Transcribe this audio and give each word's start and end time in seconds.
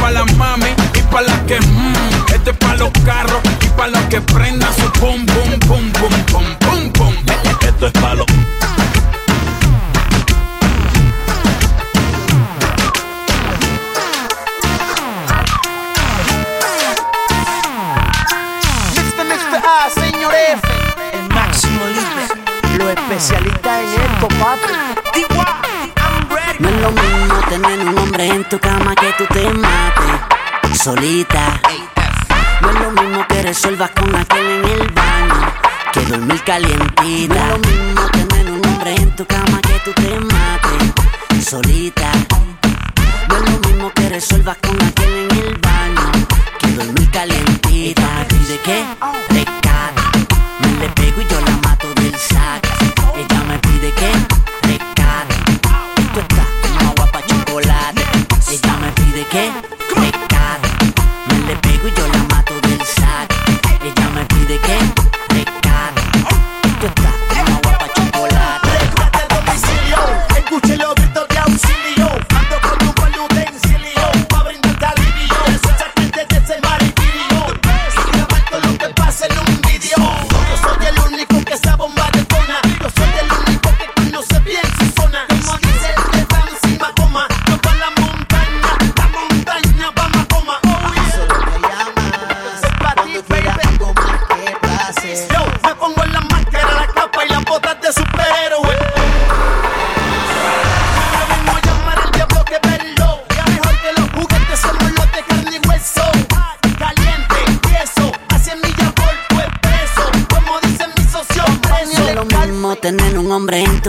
pa' 0.00 0.10
las 0.10 0.36
mami 0.36 0.70
y 0.94 1.00
pa' 1.12 1.22
las 1.22 1.38
que 1.40 1.60
mmm. 1.60 2.34
Este 2.34 2.50
es 2.50 2.56
pa' 2.56 2.74
los 2.74 2.90
carros 3.04 3.40
y 3.60 3.68
pa' 3.68 3.88
los 3.88 4.02
que 4.04 4.20
prendan 4.20 4.72
su 4.74 4.90
pum, 5.00 5.24
pum, 5.26 5.58
pum, 5.66 5.92
pum. 5.92 6.05
favorita. 31.06 31.55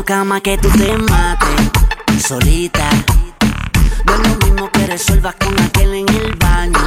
cama 0.07 0.40
que 0.40 0.57
tú 0.57 0.69
te 0.69 0.97
mates 0.97 2.25
solita. 2.25 2.90
No 4.06 4.13
es 4.13 4.19
lo 4.29 4.38
mismo 4.38 4.72
que 4.72 4.88
resuelvas 4.88 5.35
con 5.35 5.59
aquel 5.59 5.95
en 5.95 6.07
el 6.07 6.34
baño 6.35 6.79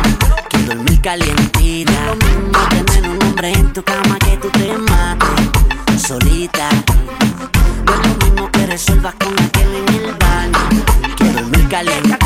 que 0.49 0.59
dormir 0.63 1.03
calientita. 1.03 1.93
No 1.93 2.13
es 2.13 2.19
lo 2.23 2.39
mismo 2.41 2.85
tener 2.87 3.11
un 3.11 3.23
hombre 3.23 3.53
en 3.53 3.73
tu 3.75 3.83
cama 3.83 4.19
que 4.21 4.39
tú 4.39 4.49
te 4.49 4.73
mates 4.79 6.03
solita. 6.03 6.71
No 7.85 7.93
es 7.93 8.09
lo 8.09 8.25
mismo 8.25 8.51
que 8.53 8.67
resuelvas 8.67 9.15
con 9.17 9.35
aquel 9.39 9.69
en 9.69 9.89
el 9.97 10.15
baño 10.15 10.59
que 11.19 11.25
dormir 11.25 11.69
calientita. 11.69 12.17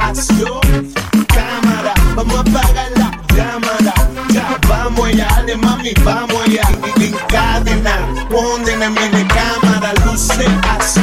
Acción, 0.00 0.92
cámara, 1.28 1.94
vamos 2.16 2.34
a 2.34 2.40
apagar 2.40 2.90
la 2.96 3.10
cámara. 3.28 3.94
Ya 4.28 4.58
vamos 4.68 5.06
allá, 5.06 5.28
dale 5.36 5.56
mami, 5.56 5.92
vamos 6.02 6.42
allá. 6.48 6.68
Encadena, 6.96 8.26
póndeme 8.28 9.11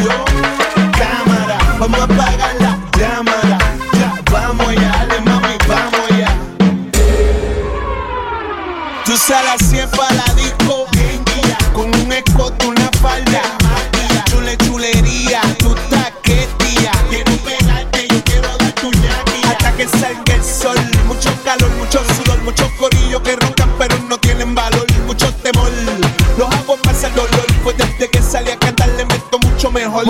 yo. 0.03 0.58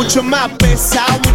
mucho 0.01 0.23
más 0.23 0.47
pesado. 0.57 1.28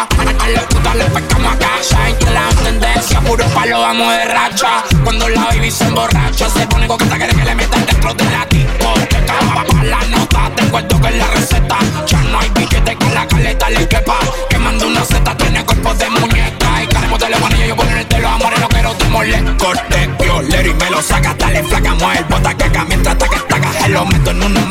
A 0.00 0.48
la 0.48 0.62
puta 0.62 0.94
le 0.94 1.04
pescamos 1.04 1.52
a 1.52 1.58
casa. 1.58 1.98
Y 2.08 2.24
la 2.32 2.48
tendencia, 2.62 3.20
puro 3.20 3.44
palo, 3.48 3.80
vamos 3.80 4.10
de 4.16 4.24
racha. 4.24 4.82
Cuando 5.04 5.28
la 5.28 5.44
baby 5.44 5.70
se 5.70 5.84
emborracha, 5.84 6.48
se 6.48 6.66
pone 6.66 6.86
coqueta, 6.86 7.16
quiere 7.16 7.34
que 7.34 7.44
le 7.44 7.54
metan 7.54 7.84
dentro 7.84 8.14
de 8.14 8.24
la 8.24 8.46
discoteca. 8.46 9.34
Pa' 9.54 9.84
la 9.84 10.00
nota, 10.06 10.50
tengo 10.56 10.78
el 10.78 10.86
toque 10.88 11.08
en 11.08 11.18
la 11.18 11.26
receta. 11.26 11.78
Ya 12.06 12.22
no 12.22 12.38
hay 12.38 12.48
billete 12.50 12.96
que 12.96 13.10
la 13.10 13.28
caleta 13.28 13.68
le 13.68 13.88
quepa. 13.88 14.18
Quemando 14.48 14.86
una 14.86 15.04
seta, 15.04 15.36
tiene 15.36 15.64
cuerpo 15.66 15.92
de 15.94 16.08
muñeca. 16.10 16.82
Y 16.82 16.86
caremos 16.86 17.18
de 17.18 17.28
levanillo, 17.28 17.66
yo 17.66 17.76
poner 17.76 17.98
el 17.98 18.06
telo, 18.06 18.28
amores, 18.28 18.60
no 18.60 18.68
quiero 18.68 18.94
te 18.94 19.08
moleste. 19.08 19.56
Corte, 19.58 20.10
violero 20.18 20.70
y 20.70 20.74
me 20.74 20.90
lo 20.90 21.02
saca, 21.02 21.34
dale 21.34 21.62
flaca, 21.64 21.94
mueve 21.94 22.18
el 22.20 22.24
bota 22.24 22.56
caca. 22.56 22.84
Mientras 22.86 23.18
taca, 23.18 23.38
taca, 23.48 23.72
se 23.72 23.88
lo 23.90 24.06
meto 24.06 24.30
en 24.30 24.42
una 24.42 24.69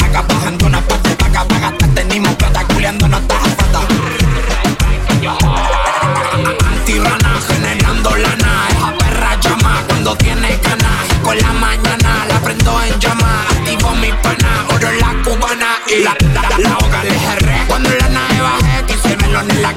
la, 16.03 16.15
la, 16.33 16.57
la 16.57 16.75
boca 16.75 17.03
del 17.03 17.13
jerez. 17.19 17.67
Cuando 17.67 17.89
la 17.89 18.09
nave 18.09 18.41
bajé, 18.41 18.85
que 18.85 18.97
se 18.97 19.17
me 19.17 19.25
en 19.25 19.61
la 19.61 19.75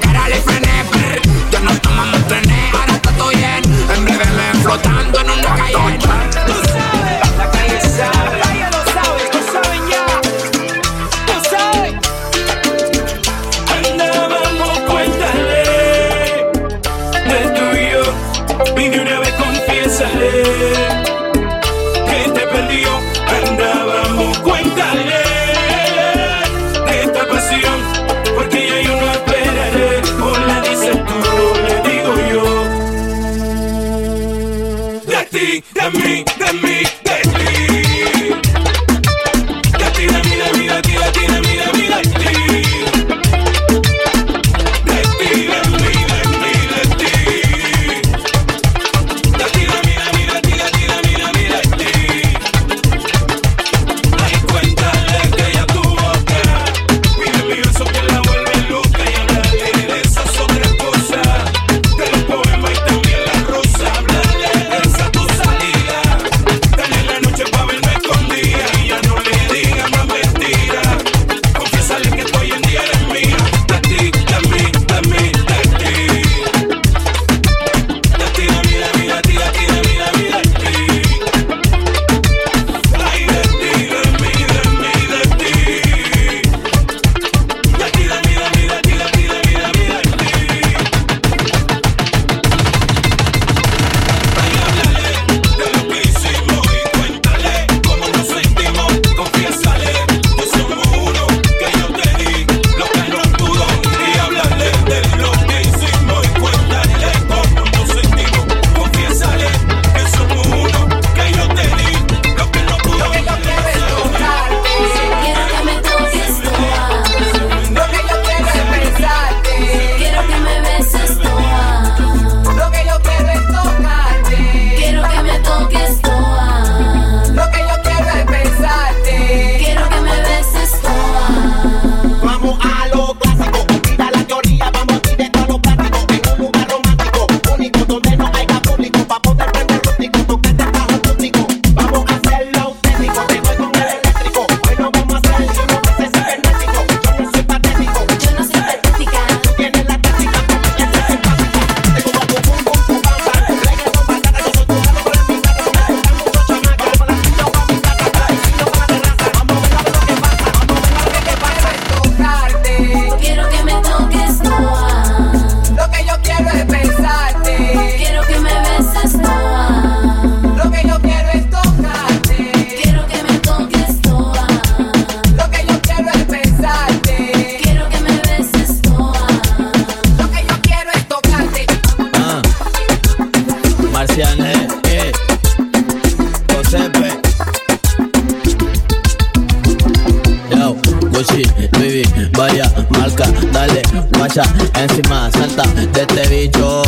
encima 194.41 195.29
salta 195.31 195.63
de 195.63 196.01
este 196.01 196.27
bicho 196.27 196.81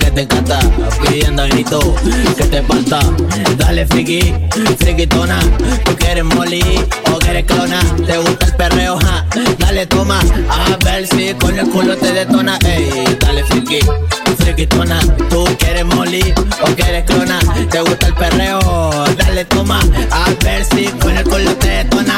que 0.00 0.10
te 0.10 0.22
encanta, 0.22 0.58
pidiendo 1.06 1.44
grito 1.44 1.94
que 2.36 2.44
te 2.44 2.62
falta. 2.62 3.00
Dale 3.58 3.86
friki, 3.86 4.34
friquitona, 4.78 5.38
tú 5.84 5.96
quieres 5.96 6.24
molly 6.24 6.62
o 7.12 7.18
quieres 7.18 7.44
clona, 7.44 7.80
te 8.04 8.18
gusta 8.18 8.46
el 8.46 8.56
perreo, 8.56 8.98
ja, 8.98 9.24
dale 9.58 9.86
toma, 9.86 10.20
a 10.48 10.76
ver 10.84 11.06
si 11.06 11.32
con 11.34 11.56
el 11.56 11.68
culo 11.68 11.96
te 11.96 12.12
detona, 12.12 12.58
ey, 12.66 13.16
dale 13.20 13.44
friki, 13.44 13.78
friquitona, 14.38 14.98
tú 15.28 15.44
quieres 15.58 15.84
molly 15.84 16.34
o 16.62 16.74
quieres 16.74 17.04
clona, 17.04 17.38
te 17.70 17.80
gusta 17.82 18.06
el 18.08 18.14
perreo, 18.14 19.04
dale 19.16 19.44
toma, 19.44 19.80
a 20.10 20.44
ver 20.44 20.64
si 20.64 20.86
con 20.86 21.16
el 21.16 21.24
culo 21.24 21.54
te 21.56 21.68
detona. 21.68 22.09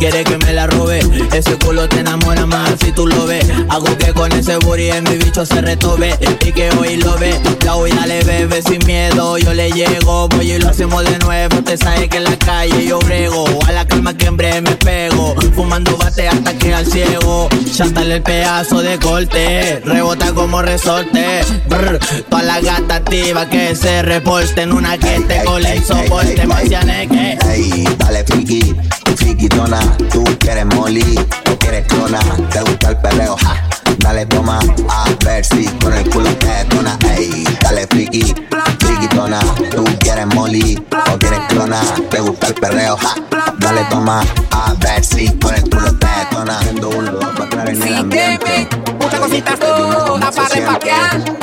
Quiere 0.00 0.24
que 0.24 0.38
me 0.38 0.54
la 0.54 0.66
robe. 0.66 1.00
Ese 1.30 1.58
culo 1.58 1.86
te 1.86 2.00
enamora 2.00 2.46
más 2.46 2.70
si 2.82 2.90
tú 2.90 3.06
lo 3.06 3.26
ves. 3.26 3.44
Hago 3.68 3.84
que 3.98 4.14
con 4.14 4.32
ese 4.32 4.56
booty 4.56 4.88
en 4.88 5.04
mi 5.04 5.18
bicho 5.18 5.44
se 5.44 5.60
retobe. 5.60 6.16
Y 6.40 6.52
que 6.52 6.70
hoy 6.70 6.96
lo 6.96 7.18
ve. 7.18 7.38
La 7.66 7.74
voy 7.74 7.90
dale 7.90 8.24
bebé 8.24 8.62
sin 8.62 8.78
miedo. 8.86 9.36
Yo 9.36 9.52
le 9.52 9.70
llego, 9.70 10.26
voy 10.28 10.52
y 10.52 10.58
lo 10.58 10.70
hacemos 10.70 11.04
de 11.04 11.18
nuevo. 11.18 11.62
Te 11.62 11.76
sabes 11.76 12.08
que 12.08 12.16
en 12.16 12.24
la 12.24 12.38
calle 12.38 12.86
yo 12.86 12.98
brego. 13.00 13.44
A 13.66 13.72
la 13.72 13.86
calma 13.86 14.16
que 14.16 14.24
en 14.24 14.38
breve 14.38 14.62
me 14.62 14.74
pego. 14.76 15.34
Fumando 15.54 15.94
bate 15.98 16.26
hasta 16.28 16.54
que 16.54 16.72
al 16.72 16.86
ciego. 16.86 17.50
Chántale 17.70 18.14
el 18.14 18.22
pedazo 18.22 18.80
de 18.80 18.98
corte. 18.98 19.82
Rebota 19.84 20.32
como 20.32 20.62
resorte. 20.62 21.42
Brr. 21.68 21.98
Toda 22.30 22.42
la 22.42 22.58
gata 22.62 22.94
activa 22.96 23.50
que 23.50 23.76
se 23.76 24.00
reporte 24.00 24.62
en 24.62 24.72
una 24.72 24.96
que 24.96 25.20
te 25.20 25.44
cole 25.44 25.76
y 25.76 25.82
soporte. 25.82 26.40
Ey, 26.40 26.74
ey, 26.74 27.38
ey, 27.50 27.84
dale 27.98 28.24
friki 28.24 28.74
chiquitona, 29.14 29.80
tú 30.12 30.24
quieres 30.38 30.66
molly, 30.66 31.18
no 31.46 31.58
quieres 31.58 31.86
clona, 31.86 32.20
te 32.50 32.60
gusta 32.60 32.90
el 32.90 32.96
perreo, 32.98 33.36
ja. 33.38 33.68
Dale 33.98 34.26
toma, 34.26 34.58
a 34.88 35.04
ver 35.24 35.44
si 35.44 35.66
con 35.82 35.92
el 35.92 36.08
culo 36.10 36.30
te 36.36 36.64
dona, 36.74 36.98
ey. 37.16 37.44
Dale 37.62 37.86
friki, 37.86 38.34
chiquitona, 38.78 39.40
tú 39.70 39.84
quieres 40.00 40.26
molly, 40.34 40.82
no 41.06 41.18
quieres 41.18 41.40
clona, 41.48 41.80
te 42.10 42.20
gusta 42.20 42.46
el 42.48 42.54
perreo, 42.54 42.96
ja. 42.96 43.14
Dale 43.58 43.84
toma, 43.90 44.22
a 44.50 44.74
ver 44.74 45.04
si 45.04 45.28
con 45.38 45.54
el 45.54 45.62
culo 45.62 45.92
te 45.96 46.06
dona. 46.32 46.58
Haciendo 46.58 46.88
un 46.90 47.08
entrar 47.42 47.68
en 47.68 47.82
el 47.82 47.94
ambiente. 47.94 48.68
Muchas 49.00 49.20
cositas 49.20 49.58
todas 49.58 50.34
para 50.34 50.48
repaquear. 50.48 51.39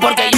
Porque 0.00 0.31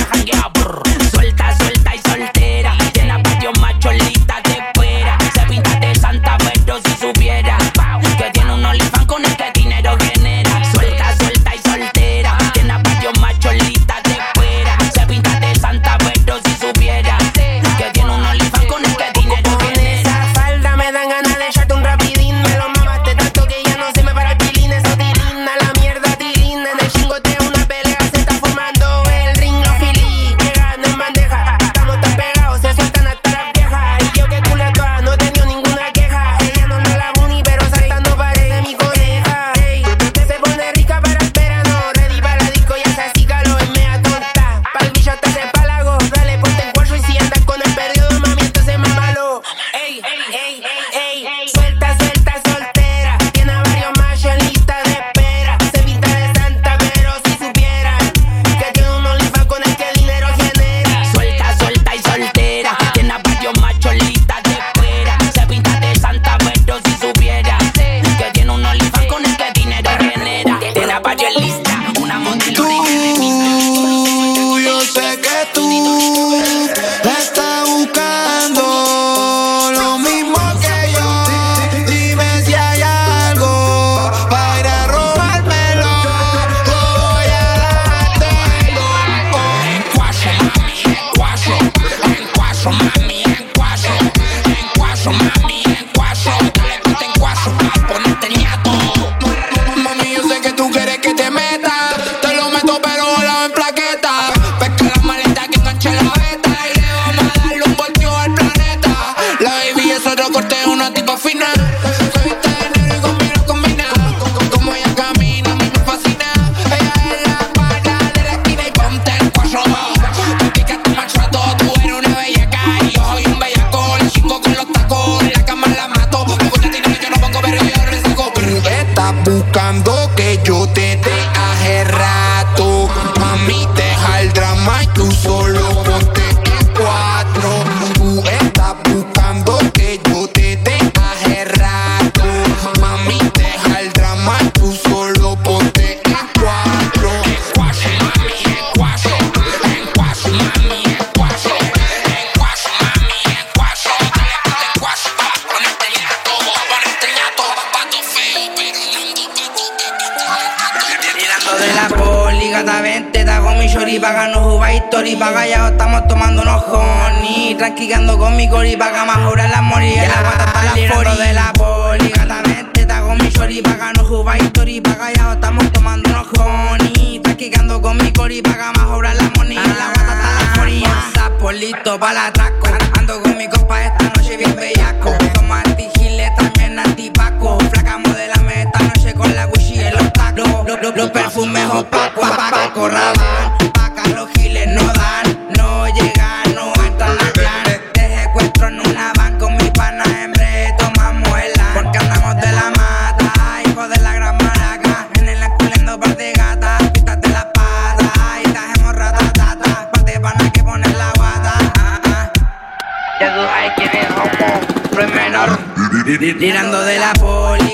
Tirando 216.18 216.84
de 216.84 216.98
la 217.00 217.12
poli, 217.14 217.73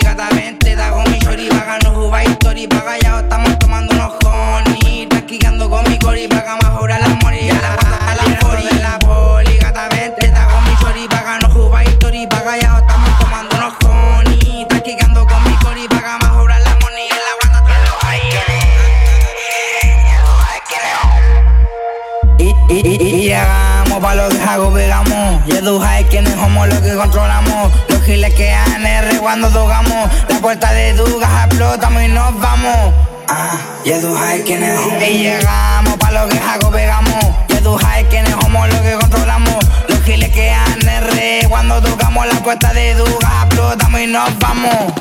Ah, 33.80 33.82
y 33.84 33.90
eduja 33.92 34.34
es 34.34 34.42
quienes 34.42 34.78
somos. 34.78 35.02
Y 35.02 35.18
llegamos 35.18 35.96
pa' 35.96 36.10
lo 36.10 36.28
que 36.28 36.38
hago, 36.38 36.70
pegamos. 36.70 37.24
Y 37.48 37.52
eduja 37.54 38.00
es 38.00 38.08
quienes 38.08 38.32
somos 38.32 38.68
los 38.68 38.80
que 38.80 38.92
controlamos. 38.92 39.56
Los 39.88 40.02
giles 40.02 40.30
que 40.30 40.50
han 40.50 40.86
R 40.86 41.46
cuando 41.48 41.80
tocamos. 41.80 42.26
La 42.26 42.34
puerta 42.40 42.72
de 42.74 42.94
Dugas 42.94 43.32
explotamos 43.44 44.00
y 44.00 44.06
nos 44.06 44.38
vamos. 44.38 44.92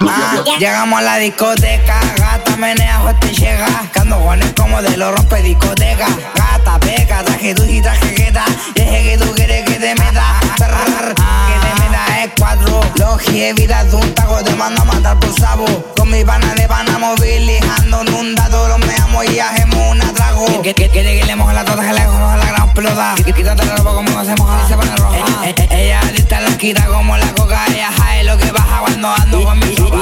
Ah, 0.00 0.44
llegamos 0.58 0.98
a 0.98 1.02
la 1.02 1.16
discoteca, 1.16 2.00
gata 2.18 2.56
menea, 2.58 3.00
te 3.18 3.28
llega. 3.28 3.66
Cando 3.92 4.18
gones 4.20 4.52
como 4.52 4.82
de 4.82 4.96
los 4.96 5.14
rompe 5.14 5.42
discoteca. 5.42 6.06
Gata, 6.34 6.78
peca, 6.80 7.24
traje 7.24 7.54
tu 7.54 7.64
y 7.64 7.80
traje 7.80 8.14
queta. 8.14 8.44
Y 8.74 8.80
es 8.80 9.02
que 9.02 9.18
tú 9.24 9.32
quieres 9.32 9.64
que 9.64 9.74
te 9.74 9.94
meta. 9.94 10.40
Es 12.22 12.30
cuatro. 12.38 12.80
Los 12.96 13.26
vida 13.54 13.84
de 13.84 13.96
un 13.96 14.14
taco 14.14 14.42
te 14.42 14.54
mando 14.54 14.82
a 14.82 14.84
matar 14.84 15.18
por 15.18 15.32
sabo. 15.38 15.64
Con 15.96 16.10
mi 16.10 16.24
pana 16.24 16.54
de 16.54 16.66
pana 16.68 16.98
movilizando 16.98 18.02
en 18.02 18.14
un 18.14 18.34
dato. 18.34 18.68
Los 18.68 18.78
meamos 18.80 19.24
y 19.30 19.38
hacemos 19.38 19.78
un 19.90 20.02
atrago. 20.02 20.62
Que, 20.62 20.74
que, 20.74 20.88
quiere 20.88 21.18
que 21.20 21.24
le 21.26 21.36
moje 21.36 21.54
la 21.54 21.64
tota, 21.64 21.82
que 21.82 21.92
le 21.92 22.04
coja 22.04 22.36
la 22.36 22.46
gran 22.46 22.72
pelota. 22.72 23.14
Qu- 23.16 23.34
Quítate 23.34 23.64
la 23.64 23.76
ropa 23.76 23.94
como 23.94 24.24
se 24.24 24.34
moja, 24.36 24.68
se 24.68 24.76
pone 24.76 24.96
roja. 24.96 25.16
Eh, 25.48 25.54
eh, 25.58 25.66
Ella 25.70 26.00
adicta 26.00 26.40
la 26.40 26.56
quita 26.58 26.86
como 26.86 27.16
la 27.16 27.26
coca. 27.34 27.60
Ella 27.68 27.90
jae 27.96 28.24
lo 28.24 28.36
que 28.36 28.50
baja 28.52 28.80
cuando 28.80 29.08
ando 29.14 29.44
con 29.44 29.58
mi 29.58 29.74
sopa. 29.76 29.98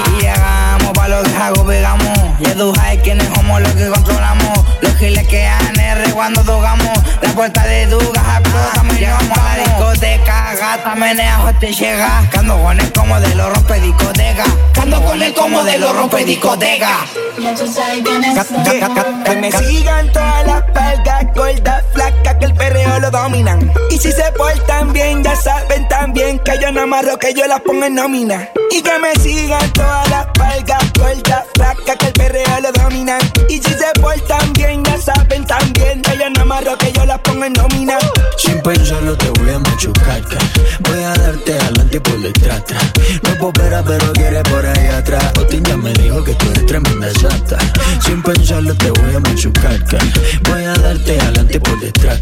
Pa' 0.95 1.09
lo 1.09 1.23
que 1.23 1.35
hago, 1.37 1.67
pegamos. 1.67 2.19
Y 2.39 2.49
eduja 2.49 2.93
es 2.93 3.03
quienes 3.03 3.27
somos 3.35 3.61
los 3.61 3.73
que 3.73 3.89
controlamos. 3.89 4.61
Los 4.81 4.95
giles 4.97 5.27
que 5.27 5.47
han 5.47 5.79
R 5.79 6.13
cuando 6.13 6.43
tocamos. 6.43 6.99
La 7.21 7.31
puerta 7.33 7.65
de 7.65 7.87
Dugas 7.87 8.25
explotamos 8.41 8.97
y 8.97 8.99
llegamos 9.01 9.39
a 9.39 9.57
la 9.57 9.65
discoteca. 9.65 10.55
Gata 10.55 10.95
menea, 10.95 11.55
te 11.59 11.73
llega. 11.73 12.29
Cando 12.31 12.63
con 12.63 12.79
él 12.79 12.93
como 12.93 13.21
de 13.21 13.35
los 13.35 13.53
rompe 13.53 13.81
discoteca. 13.81 14.45
Cando 14.73 15.03
con 15.03 15.21
él 15.23 15.35
como 15.35 15.65
de 15.65 15.79
los 15.79 15.97
rompe 15.97 16.25
discoteca. 16.25 17.07
Que 19.25 19.37
me 19.37 19.51
sigan 19.53 20.13
todas 20.13 20.47
las 20.47 20.63
palgas 20.73 21.27
gordas, 21.35 21.85
flacas, 21.93 22.35
que 22.37 22.45
el 22.45 22.55
perreo 22.55 23.01
lo 23.01 23.11
dominan. 23.11 23.73
Y 23.91 23.99
si 23.99 24.13
se 24.13 24.31
portan 24.37 24.93
bien, 24.93 25.25
ya 25.25 25.35
saben 25.35 25.74
también 26.15 26.39
que 26.45 26.57
yo 26.61 26.71
no 26.71 26.83
amarro, 26.83 27.19
que 27.19 27.35
yo 27.35 27.45
las 27.47 27.61
pongo 27.63 27.87
en 27.87 27.97
nómina. 27.97 28.49
Y 28.71 28.81
que 28.83 28.99
me 29.01 29.21
sigan 29.21 29.73
todas 29.73 30.09
las 30.11 30.27
palgas 30.27 30.93
gordas, 30.97 31.45
flacas, 31.55 31.97
que 31.97 32.07
el 32.07 32.13
perreo 32.13 32.61
lo 32.63 32.71
dominan. 32.71 33.21
Y 33.49 33.55
si 33.55 33.73
se 33.73 34.01
portan 34.01 34.53
bien, 34.53 34.85
ya 34.85 34.97
saben 34.97 35.45
también 35.45 36.03
que 36.03 36.17
yo 36.17 36.31
no 36.31 36.43
amarro, 36.43 36.79
que 36.79 36.93
yo 36.93 37.05
las 37.05 37.19
pongo 37.19 37.45
en 37.45 37.55
nómina. 37.55 37.99
Sin 38.39 38.61
pensarlo 38.63 39.17
te 39.17 39.29
voy 39.41 39.55
a 39.55 39.59
machucar 39.59 40.23
ca. 40.23 40.39
Voy 40.89 41.03
a 41.03 41.15
darte 41.15 41.59
adelante 41.59 42.01
por 42.01 42.21
detrás. 42.21 42.63
No 43.25 43.39
popera 43.39 43.83
pero 43.83 44.13
quiere 44.13 44.43
por 44.45 44.65
ahí 44.65 44.87
atrás 44.89 45.33
Otin 45.39 45.63
ya 45.65 45.77
me 45.77 45.93
dijo 45.93 46.23
que 46.25 46.35
tú 46.35 46.47
eres 46.51 46.67
tremenda 46.67 47.09
sata 47.21 47.59
Sin 48.01 48.23
pensarlo 48.23 48.75
te 48.75 48.91
voy 48.91 49.15
a 49.15 49.21
machucar 49.21 49.85
ca. 49.85 49.99
Voy 50.49 50.65
a 50.65 50.75
darte 50.75 51.21
adelante 51.21 51.61
por 51.61 51.79
detrás. 51.81 52.21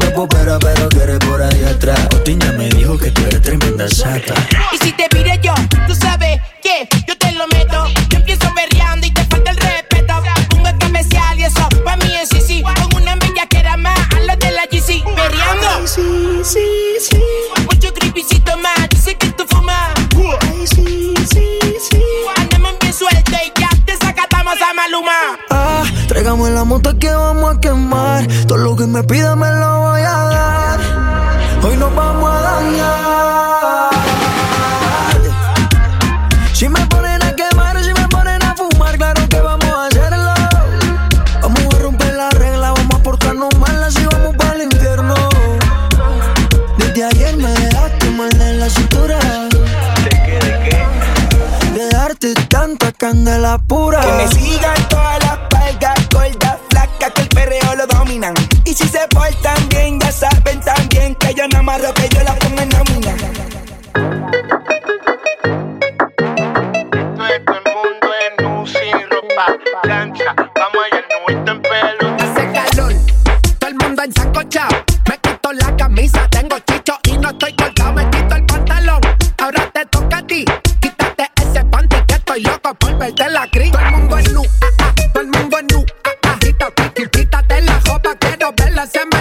No 0.00 0.12
popera 0.14 0.58
pero 0.58 0.88
quiere 0.88 1.18
por 1.20 1.40
ahí 1.42 1.64
atrás 1.64 2.00
Otin 2.14 2.38
ya 2.40 2.52
me 2.52 2.68
dijo 2.68 2.98
que 2.98 3.10
tú 3.10 3.19
eres 3.24 3.42
tremenda 3.42 3.88
sata 3.88 4.34
Y 4.72 4.78
si 4.84 4.92
te 4.92 5.08
pide 5.08 5.38
yo, 5.42 5.54
tú 5.86 5.94
sabes 5.94 6.40
que 6.62 6.88
yo 7.06 7.16
te 7.16 7.32
lo 7.32 7.46
meto. 7.48 7.86
Yo 8.08 8.18
empiezo 8.18 8.52
berreando 8.54 9.06
y 9.06 9.10
te 9.10 9.24
falta 9.24 9.50
el 9.50 9.56
respeto. 9.56 10.22
Un 10.56 10.66
especial 10.66 11.38
y 11.38 11.44
eso, 11.44 11.68
pa' 11.84 11.96
mí 11.96 12.12
es 12.20 12.28
sí, 12.28 12.40
sí. 12.40 12.62
Con 12.62 13.02
una 13.02 13.16
bella 13.16 13.46
que 13.46 13.58
era 13.58 13.76
más 13.76 13.98
a 14.14 14.20
lo 14.20 14.36
de 14.36 14.50
la 14.52 14.62
GC. 14.70 15.04
Berreando. 15.16 15.86
Sí, 15.86 16.40
sí, 16.44 16.60
sí. 17.10 17.22
Mucho 17.64 17.92
creepycito 17.94 18.56
más, 18.58 18.88
yo 18.90 18.98
sé 19.00 19.16
que 19.16 19.28
tú 19.30 19.44
fumas. 19.48 19.90
Ay, 20.42 20.66
sí, 20.66 21.14
sí, 21.30 21.58
sí. 21.90 22.02
Andamos 22.36 22.74
bien 22.80 22.92
suelto 22.92 23.32
y 23.32 23.60
ya 23.60 23.70
te 23.84 23.96
sacatamos 23.96 24.54
a 24.60 24.74
Maluma. 24.74 25.38
Ah, 25.50 25.84
tráigame 26.08 26.50
la 26.50 26.64
moto 26.64 26.98
que 26.98 27.10
vamos 27.10 27.56
a 27.56 27.60
quemar 27.60 28.26
Todo 28.46 28.58
lo 28.58 28.76
que 28.76 28.86
me 28.86 29.02
pida 29.02 29.34
me 29.36 29.50
lo 29.50 29.80
voy 29.80 30.00
a 30.00 30.10
dar 30.10 30.99
nos 31.80 31.94
vamos 31.94 32.30
a 32.30 32.40
dañar. 32.42 33.90
Si 36.52 36.68
me 36.68 36.86
ponen 36.86 37.22
a 37.22 37.34
quemar, 37.34 37.82
si 37.82 37.92
me 37.94 38.06
ponen 38.08 38.42
a 38.42 38.54
fumar 38.54 38.96
Claro 38.98 39.26
que 39.28 39.40
vamos 39.40 39.66
a 39.66 39.86
hacerlo. 39.86 40.34
Vamos 41.40 41.74
a 41.74 41.78
romper 41.78 42.14
la 42.14 42.28
regla, 42.30 42.72
vamos 42.72 42.94
a 42.94 43.02
portarnos 43.02 43.48
mal 43.58 43.82
Así 43.82 44.04
vamos 44.12 44.36
para 44.36 44.52
el 44.54 44.62
infierno. 44.64 45.14
Desde 46.76 47.04
ayer 47.04 47.36
me 47.38 47.50
dejaste 47.50 48.10
mal 48.10 48.28
de 48.28 48.54
la 48.54 48.68
cintura. 48.68 49.18
De 51.74 51.88
darte 51.90 52.34
tanta 52.48 52.92
candela 52.92 53.56
pura. 53.56 54.00
Que 54.02 54.12
me 54.12 54.28
sigan 54.28 54.88
todas 54.90 55.18
las 55.24 55.38
palgas 55.48 56.08
gordas, 56.12 56.58
flacas, 56.68 57.10
que 57.14 57.22
el 57.22 57.28
perreo 57.28 57.74
lo 57.74 57.86
dominan. 57.86 58.34
Y 58.66 58.74
si 58.74 58.86
se 58.86 59.08
portan 59.08 59.68
bien, 59.70 59.98
ya 59.98 60.12
saben 60.12 60.60
no 61.48 61.58
amarro, 61.58 61.92
que 61.94 62.08
yo 62.08 62.22
las 62.22 62.36
pongo 62.36 62.60
en 62.60 62.68
nómina. 62.70 63.14
Hace 72.18 72.52
calor, 72.52 72.92
todo 73.58 73.70
el 73.70 73.74
mundo 73.76 74.02
en 74.02 74.12
sacocha. 74.12 74.68
Me 75.08 75.18
quito 75.18 75.52
la 75.52 75.76
camisa, 75.76 76.28
tengo 76.30 76.58
chicho 76.60 76.98
y 77.04 77.16
no 77.18 77.30
estoy 77.30 77.54
cortado. 77.54 77.92
Me 77.92 78.08
quito 78.10 78.34
el 78.34 78.44
pantalón, 78.46 79.00
ahora 79.38 79.70
te 79.72 79.86
toca 79.86 80.18
a 80.18 80.26
ti. 80.26 80.44
Quítate 80.80 81.30
ese 81.36 81.64
panty 81.64 81.96
que 82.06 82.14
estoy 82.14 82.42
loco 82.42 82.74
por 82.74 82.98
verte 82.98 83.28
la 83.30 83.46
crin. 83.50 83.72
Todo 83.72 83.82
el 83.82 83.90
mundo 83.92 84.18
es 84.18 84.32
nu, 84.32 84.42
ah, 84.42 84.66
ah, 84.82 84.94
todo 85.12 85.22
el 85.22 85.28
mundo 85.28 85.58
es 85.58 85.64
nu. 85.72 85.84
ah, 86.04 86.10
ah. 86.24 86.38
Quítate 87.12 87.60
la 87.62 87.80
ropa, 87.86 88.14
quiero 88.18 88.52
verla 88.56 88.84
ese 88.84 89.00
menú. 89.06 89.19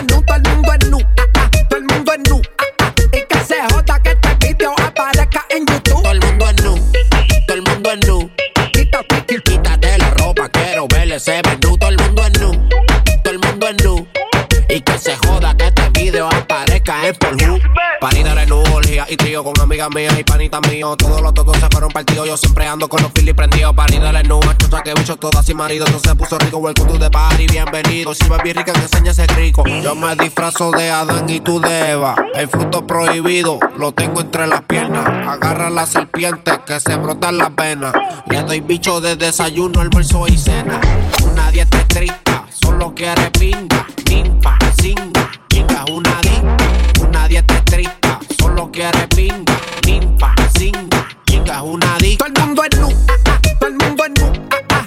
Amigas 19.81 19.89
mías 19.95 20.19
y 20.19 20.23
panitas 20.23 20.61
míos. 20.69 20.97
Todos 20.97 21.21
los 21.21 21.33
tocos 21.33 21.57
se 21.57 21.67
fueron 21.69 21.89
partidos. 21.91 22.27
Yo 22.27 22.37
siempre 22.37 22.67
ando 22.67 22.89
con 22.89 23.01
los 23.01 23.11
filis 23.13 23.33
prendidos. 23.33 23.73
Panita 23.75 24.11
de 24.11 24.23
nu, 24.23 24.39
macho, 24.45 24.67
que 24.83 24.93
bicho 24.93 25.15
todas 25.15 25.45
sin 25.45 25.57
marido. 25.57 25.85
Entonces 25.85 26.13
puso 26.15 26.37
rico, 26.37 26.57
welcome 26.57 26.91
to 26.91 26.99
the 26.99 27.09
party, 27.09 27.47
bienvenido. 27.47 28.13
Si 28.13 28.25
bien 28.27 28.55
rica, 28.55 28.73
que 28.73 28.81
enseña 28.81 29.11
ese 29.11 29.27
rico. 29.27 29.63
Yo 29.65 29.95
me 29.95 30.15
disfrazo 30.15 30.71
de 30.71 30.89
Adán 30.89 31.29
y 31.29 31.39
tú 31.39 31.59
de 31.59 31.91
Eva. 31.91 32.15
El 32.33 32.47
fruto 32.47 32.85
prohibido 32.85 33.59
lo 33.77 33.91
tengo 33.93 34.21
entre 34.21 34.47
las 34.47 34.61
piernas. 34.63 35.05
Agarra 35.27 35.69
la 35.69 35.85
serpiente 35.85 36.51
que 36.65 36.79
se 36.79 36.95
brotan 36.97 37.37
las 37.37 37.55
venas. 37.55 37.93
Le 38.27 38.43
doy 38.43 38.59
bicho 38.61 38.99
de 39.01 39.15
desayuno, 39.15 39.81
almuerzo 39.81 40.27
y 40.27 40.37
cena. 40.37 40.79
Una 41.23 41.51
dieta 41.51 41.79
estricta, 41.79 42.45
solo 42.49 42.93
quiere 42.93 43.31
pinga, 43.31 43.87
nimpa, 44.09 44.57
singa. 44.81 45.31
Pinga 45.47 45.85
una 45.91 46.19
adicta, 46.19 46.57
una 47.01 47.27
dieta 47.27 47.55
estricta, 47.55 47.98
solo 48.39 48.69
quiere 48.71 49.07
pinga, 49.15 49.59
nimpa, 49.85 50.33
singa. 50.57 51.07
Pinga 51.25 51.55
es 51.57 51.61
una 51.63 51.95
adicta. 51.95 52.25
Todo 52.25 52.33
el 52.33 52.45
mundo 52.47 52.63
es 52.63 52.79
nu, 52.79 52.87
ah, 52.87 53.13
ah, 53.25 53.39
todo 53.59 53.69
el 53.69 53.75
mundo 53.75 54.03
es 54.05 54.11
nu. 54.21 54.31
ah, 54.51 54.55
ah. 54.71 54.85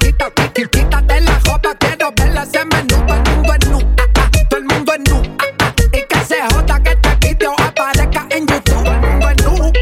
Quítate 0.54 1.20
la 1.20 1.38
ropa, 1.44 1.74
quiero 1.78 2.12
verla 2.16 2.42
ese 2.42 2.64
menú. 2.64 2.96
Todo 3.06 3.14
el 3.14 3.22
mundo 3.36 3.54
es 3.54 3.68
nu, 3.68 3.78
ah, 3.78 4.06
ah, 4.16 4.30
todo 4.48 4.58
el 4.60 4.64
mundo 4.66 4.92
es 4.92 5.00
nu. 5.10 5.22
ah, 5.38 5.44
ah. 5.60 5.72
Y 5.92 6.02
que 6.08 6.24
se 6.26 6.42
joda 6.50 6.82
que 6.82 6.90
este 6.90 7.16
video 7.28 7.54
aparezca 7.60 8.26
en 8.30 8.46
YouTube. 8.46 8.84
Todo 8.84 8.92
el 8.92 9.00
mundo 9.00 9.28
es 9.30 9.36
nu, 9.44 9.72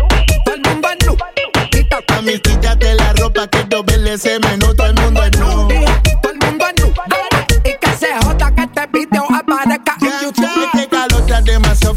todo 0.45 0.55
el 0.55 0.63
mundo 0.63 0.89
es 0.91 1.07
nu. 1.07 1.17
Mami, 2.09 2.39
quítate 2.41 2.95
la 2.95 3.13
ropa, 3.15 3.47
quiero 3.49 3.83
verle 3.85 4.15
ese 4.15 4.39
menú, 4.41 4.75
todo 4.75 4.87
el 4.89 4.95
mundo 4.95 5.23
es 5.25 5.39
nu. 5.39 5.40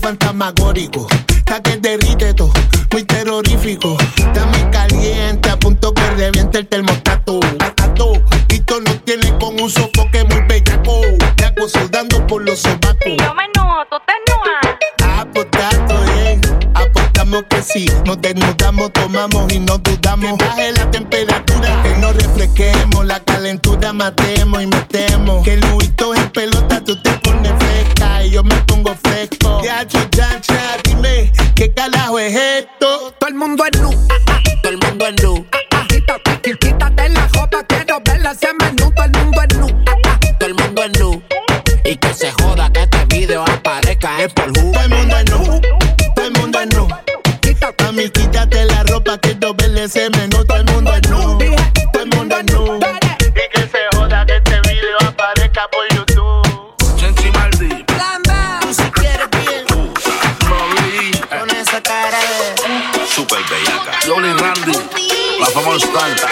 fantasmagórico. 0.03 1.07
Está 1.29 1.61
que 1.61 1.77
derrite 1.77 2.33
todo, 2.33 2.51
muy 2.91 3.03
terrorífico. 3.05 3.95
Está 4.17 4.45
muy 4.47 4.69
caliente, 4.69 5.49
a 5.49 5.57
punto 5.57 5.93
que 5.93 6.09
reviente 6.11 6.59
el 6.59 6.67
termostato. 6.67 7.39
Atato, 7.59 8.11
esto 8.49 8.81
no 8.81 8.91
tiene 9.05 9.33
con 9.39 9.59
un 9.59 9.69
sofoque 9.69 10.25
muy 10.25 10.41
bellaco. 10.41 11.01
Yaco 11.37 11.69
soldando 11.69 12.27
por 12.27 12.43
los 12.43 12.59
sobacos. 12.59 13.07
Y 13.07 13.15
yo 13.15 13.33
me 13.33 13.45
enojo, 13.45 13.85
tú 13.89 13.95
te. 14.05 14.13
Apostando, 15.05 16.05
eh. 16.15 16.41
Apostamos 16.73 17.43
que 17.49 17.61
sí. 17.61 17.85
Nos 18.05 18.21
desnudamos, 18.21 18.91
tomamos 18.91 19.53
y 19.53 19.59
no 19.59 19.77
dudamos. 19.77 20.37
Que 20.37 20.45
baje 20.45 20.71
la 20.73 20.91
temperatura, 20.91 21.81
que 21.81 21.95
nos 21.99 22.13
refresquemos. 22.15 23.05
La 23.05 23.21
calentura 23.21 23.93
matemos 23.93 24.61
y 24.63 24.67
metemos. 24.67 25.45
Que 25.45 25.53
el 25.53 25.63
es 25.63 26.19
en 26.19 26.29
pelota, 26.31 26.83
tú 26.83 27.01
te 27.01 27.11
pones 27.19 27.53
fresca 27.57 28.25
y 28.25 28.31
yo 28.31 28.43
me 28.43 28.55
pongo 28.63 28.92
muchacho 29.83 30.53
dime 30.83 31.31
qué 31.55 31.73
carajo 31.73 32.19
es 32.19 32.33
esto. 32.33 33.13
Todo 33.19 33.29
el 33.29 33.35
mundo 33.35 33.65
es 33.65 33.81
nu, 33.81 33.89
ah, 33.89 34.15
ah, 34.27 34.41
todo 34.61 34.71
el 34.71 34.77
mundo 34.77 35.07
es 35.07 35.23
nu. 35.23 35.45
Ah, 35.51 35.57
ah 35.77 36.41
quítate, 36.41 37.09
la 37.09 37.27
ropa, 37.33 37.63
quiero 37.67 38.01
verla 38.05 38.31
ese 38.31 38.47
menú. 38.59 38.91
Todo 38.91 39.05
el 39.05 39.11
mundo 39.11 39.41
es 39.41 39.57
nu, 39.57 39.67
ah, 39.87 39.95
ah, 40.05 40.19
todo 40.39 40.49
el 40.49 40.55
mundo 40.55 40.83
es 40.83 40.99
nu. 40.99 41.21
Y 41.83 41.97
que 41.97 42.13
se 42.13 42.31
joda 42.31 42.71
que 42.71 42.83
este 42.83 43.05
video 43.05 43.43
aparezca 43.43 44.21
es 44.21 44.31
por 44.33 44.51
Todo 44.53 44.81
el 44.81 44.89
mundo 44.89 45.17
es 45.17 45.29
nu, 45.29 45.61
todo 46.15 46.25
el 46.25 46.33
mundo 46.33 46.59
es 46.59 46.75
nu. 46.75 46.87
Mami, 47.81 48.09
quítate 48.09 48.65
la 48.65 48.83
ropa, 48.83 49.17
quiero 49.17 49.53
verla 49.53 49.83
ese 49.83 50.09
menú. 50.11 50.45
Todo 50.45 50.57
el 50.57 50.65
mundo 50.65 50.93
es 50.93 51.09
nu. 51.09 51.52
constant. 65.79 66.23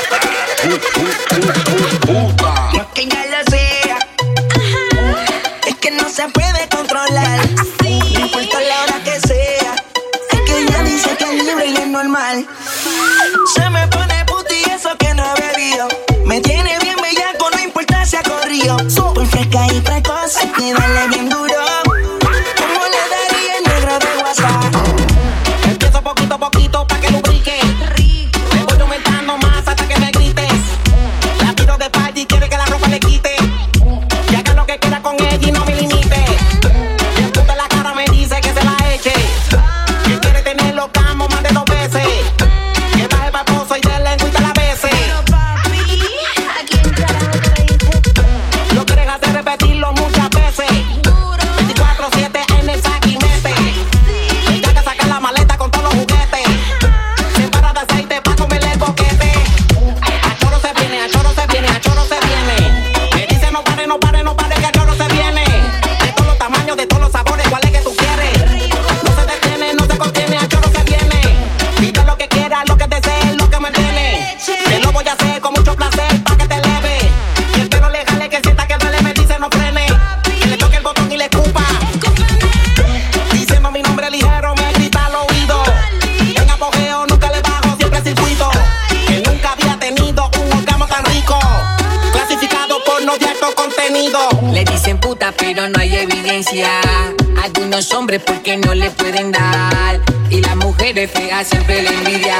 Algunos 97.44 97.92
hombres 97.94 98.22
porque 98.26 98.58
no 98.58 98.74
le 98.74 98.90
pueden 98.92 99.32
dar. 99.32 100.00
Y 100.30 100.42
las 100.42 100.56
mujeres 100.56 101.12
feas 101.12 101.48
siempre 101.48 101.82
le 101.82 101.90
envidia. 101.90 102.38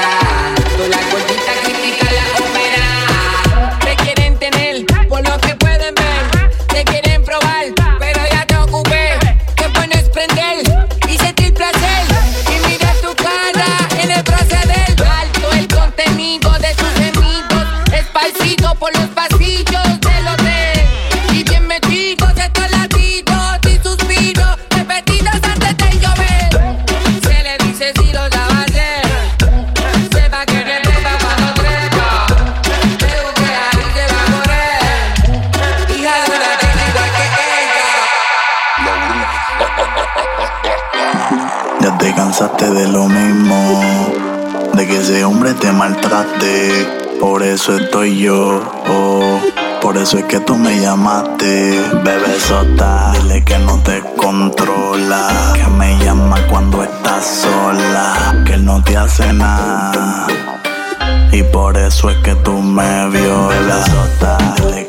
Toda 0.76 0.88
la 0.88 0.98
gordita 1.10 1.52
critica 1.62 2.06
la 2.12 2.26
ópera. 2.44 3.78
Te 3.84 3.96
quieren 4.02 4.38
tener 4.38 4.86
por 5.08 5.26
lo 5.28 5.38
que 5.40 5.54
pueden 5.56 5.94
ver. 5.94 6.50
Te 6.68 6.84
quieren 6.84 7.11
por 47.20 47.42
eso 47.42 47.76
estoy 47.76 48.18
yo. 48.18 48.60
Oh, 48.88 49.38
por 49.80 49.96
eso 49.96 50.18
es 50.18 50.24
que 50.24 50.40
tú 50.40 50.56
me 50.56 50.80
llamaste, 50.80 51.80
bebé 52.04 52.40
sota. 52.40 53.12
Dile 53.12 53.44
que 53.44 53.58
no 53.58 53.78
te 53.78 54.02
controla, 54.16 55.52
que 55.54 55.66
me 55.70 55.98
llama 56.04 56.36
cuando 56.48 56.82
estás 56.82 57.24
sola, 57.24 58.42
que 58.44 58.54
él 58.54 58.64
no 58.64 58.82
te 58.82 58.96
hace 58.96 59.32
nada. 59.32 60.26
Y 61.32 61.42
por 61.44 61.76
eso 61.76 62.10
es 62.10 62.16
que 62.18 62.34
tú 62.36 62.52
me 62.52 63.08
violas. 63.08 63.90
Bebé 64.60 64.81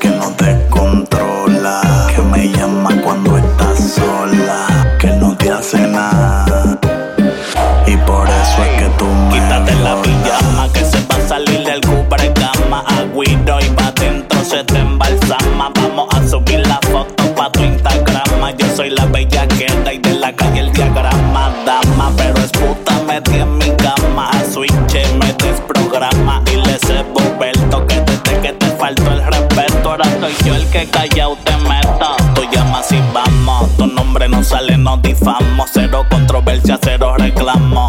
reclamó. 37.23 37.82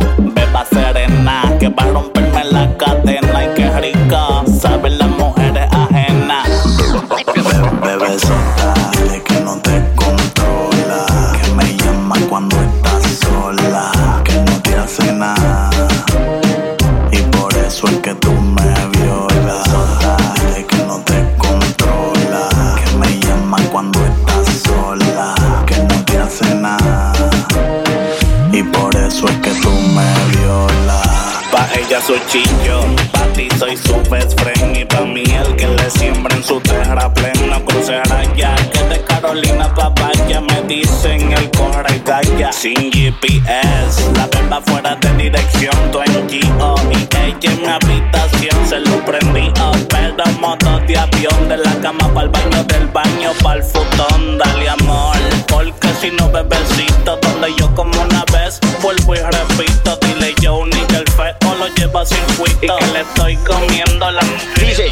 su 32.07 32.15
chillo. 32.29 32.81
Pa' 33.13 33.27
ti 33.35 33.49
soy 33.59 33.77
su 33.77 33.95
best 34.11 34.39
friend 34.39 34.77
y 34.77 34.85
pa' 34.85 35.01
mí 35.03 35.25
el 35.25 35.57
que 35.57 35.67
le 35.67 35.91
siembra 35.91 36.35
en 36.37 36.45
su 36.45 36.61
terraplén 36.61 37.49
no 37.49 37.65
cruzará 37.65 38.23
ya. 38.37 38.55
Que 38.73 38.83
de 38.85 39.03
Carolina 39.05 39.75
papaya 39.75 40.41
me 40.41 40.63
dicen 40.63 41.33
el 41.33 41.51
corre 41.53 42.03
galla. 42.05 42.53
Sin 42.53 42.93
GPS, 42.93 44.13
la 44.17 44.27
beba 44.27 44.61
fuera 44.67 44.97
de 44.97 45.11
dirección, 45.15 45.75
tu 45.93 46.01
en 46.03 46.27
NGO 46.27 46.75
y 46.91 46.97
ella 47.25 47.53
en 47.53 47.69
habitación 47.69 48.69
se 48.69 48.81
lo 48.81 49.05
prendí. 49.05 49.51
Oh, 49.61 49.73
pero 49.89 50.25
motos 50.41 50.87
de 50.87 50.99
avión 50.99 51.49
de 51.49 51.57
la 51.57 51.75
cama 51.81 52.13
pa'l 52.13 52.29
baño, 52.29 52.65
del 52.65 52.87
baño 52.89 53.31
pa'l 53.43 53.63
futón, 53.63 54.39
dale 54.39 54.69
amor. 54.69 55.17
Porque 55.49 55.89
si 56.01 56.11
no 56.11 56.31
bebecito, 56.31 57.19
donde 57.23 57.55
yo 57.59 57.75
como 57.75 57.99
una 58.03 58.25
vez, 58.33 58.61
vuelvo 58.83 59.15
y 59.15 59.19
repito, 59.19 59.99
dile 60.03 60.35
yo 60.43 60.57
un 60.57 60.75
el 60.95 61.11
fed 61.11 61.44
lo 61.65 61.75
lleva 61.75 62.03
a 62.03 62.07
circuito 62.07 62.61
y 62.63 62.67
que 62.67 62.87
le 62.93 63.01
estoy 63.01 63.37
comiendo 63.37 64.11
la 64.11 64.23
dice 64.61 64.91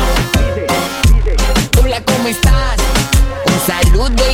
Hola, 1.83 2.03
¿cómo 2.05 2.29
estás? 2.29 2.77
Un 3.47 3.61
saludo 3.67 4.32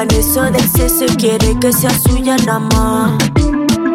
en 0.00 0.10
eso 0.12 0.42
del 0.44 0.68
sexo 0.70 1.04
y 1.04 1.16
quiere 1.16 1.58
que 1.60 1.70
sea 1.70 1.90
suya 1.90 2.36
nada 2.46 2.60
más. 2.60 3.12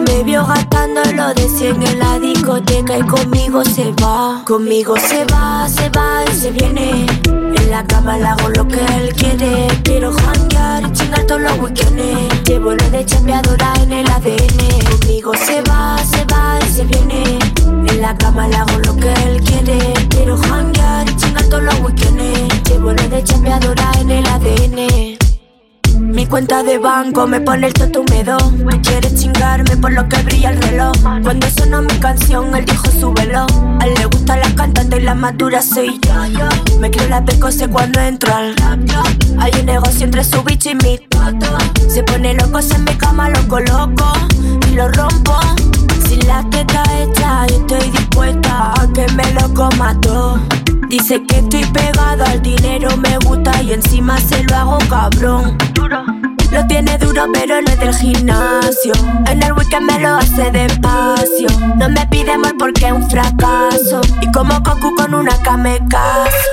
Me 0.05 0.23
vio 0.23 0.45
gastando 0.45 1.01
lo 1.15 1.33
de 1.33 1.49
100 1.49 1.81
en 1.81 1.99
la 1.99 2.19
discoteca 2.19 2.99
y 2.99 3.01
conmigo 3.01 3.63
se 3.65 3.91
va. 3.93 4.43
Conmigo 4.45 4.95
se 4.97 5.25
va, 5.25 5.67
se 5.67 5.89
va 5.89 6.23
y 6.31 6.35
se 6.35 6.51
viene. 6.51 7.07
En 7.25 7.71
la 7.71 7.83
cama 7.83 8.15
le 8.17 8.25
hago 8.25 8.49
lo 8.49 8.67
que 8.67 8.79
él 8.95 9.11
quiere. 9.15 9.67
Quiero 9.83 10.13
janguear 10.13 10.83
y 10.83 10.91
chingar 10.93 11.23
todos 11.23 11.41
los 11.41 11.59
weekends. 11.59 12.43
Llevo 12.47 12.75
lo 12.75 12.89
de 12.91 13.03
chambeadora 13.03 13.73
en 13.81 13.93
el 13.93 14.07
ADN. 14.07 14.99
Conmigo 14.99 15.31
se 15.33 15.61
va, 15.63 15.97
se 15.97 16.23
va 16.25 16.59
y 16.63 16.73
se 16.73 16.83
viene. 16.83 17.39
En 17.65 18.01
la 18.01 18.15
cama 18.15 18.47
le 18.47 18.55
hago 18.55 18.77
lo 18.85 18.95
que 18.95 19.11
él 19.23 19.41
quiere. 19.41 19.93
Quiero 20.09 20.37
janguear 20.37 21.09
y 21.09 21.15
chingar 21.15 21.45
todos 21.45 21.63
los 21.63 21.79
weekends. 21.79 22.69
Llevo 22.69 22.93
lo 22.93 23.09
de 23.09 23.23
chambeadora 23.23 23.91
en 23.99 24.11
el 24.11 24.25
ADN. 24.27 25.26
Mi 26.08 26.26
cuenta 26.26 26.64
de 26.64 26.78
banco 26.78 27.28
me 27.28 27.41
pone 27.41 27.68
el 27.68 27.74
toto 27.74 28.01
húmedo. 28.01 28.38
Quiere 28.82 29.14
chingarme 29.14 29.76
por 29.78 29.91
lo 29.91 30.08
que 30.08 30.18
brilla 30.24 30.51
el 30.51 30.62
reloj. 30.62 30.93
Cuando 31.22 31.47
sonó 31.49 31.82
mi 31.82 31.93
canción, 31.99 32.55
él 32.55 32.66
dijo 32.66 32.89
súbelo. 32.91 33.45
A 33.80 33.86
él 33.86 33.93
le 33.97 34.05
gusta 34.05 34.38
la 34.38 34.55
cantante 34.55 34.97
y 34.97 35.01
la 35.01 35.14
madura 35.16 35.62
soy 35.62 35.99
yo. 36.32 36.80
Me 36.80 36.89
creo 36.89 37.10
la 37.10 37.24
pecose 37.24 37.68
cuando 37.68 37.99
entro 37.99 38.34
al 38.34 38.55
rap. 38.55 38.80
Hay 39.39 39.51
un 39.60 39.66
negocio 39.66 40.05
entre 40.05 40.24
su 40.24 40.41
bicho 40.43 40.70
y 40.70 40.76
mi 40.76 40.97
toto. 41.10 41.58
Se 41.89 42.03
pone 42.03 42.34
loco 42.36 42.60
en 42.60 42.84
mi 42.86 42.95
cama, 42.95 43.30
lo 43.30 43.47
coloco 43.47 44.14
y 44.72 44.76
lo 44.76 44.88
rompo. 44.89 45.38
Sin 46.08 46.26
la 46.26 46.41
teta 46.49 46.84
hecha, 46.97 47.45
yo 47.47 47.55
estoy 47.58 47.91
dispuesta 47.91 48.74
a 48.80 48.88
que 48.93 49.05
me 49.14 49.34
lo 49.34 49.53
coma 49.53 49.99
todo. 50.01 50.39
Dice 50.89 51.21
que 51.25 51.39
estoy 51.39 51.65
pegado 51.65 52.23
al 52.23 52.41
dinero, 52.41 52.95
me 52.97 53.17
gusta 53.25 53.61
y 53.61 53.73
encima 53.73 54.17
se 54.19 54.41
lo 54.43 54.55
hago 54.55 54.77
cabrón. 54.89 55.57
Lo 56.51 56.65
tiene 56.67 56.97
duro, 56.97 57.25
pero 57.33 57.61
no 57.61 57.67
es 57.69 57.79
del 57.79 57.93
gimnasio. 57.93 58.93
En 59.29 59.43
el 59.43 59.51
weekend 59.51 59.91
me 59.91 59.99
lo 59.99 60.15
hace 60.15 60.49
despacio. 60.49 61.49
No 61.75 61.89
me 61.89 62.07
pide 62.07 62.31
amor 62.31 62.55
porque 62.57 62.88
es 62.88 62.93
un 62.93 63.09
fracaso. 63.09 63.99
Y 64.21 64.31
como 64.31 64.59
Goku 64.61 64.95
con 64.95 65.13
una 65.13 65.38
caso 65.89 66.47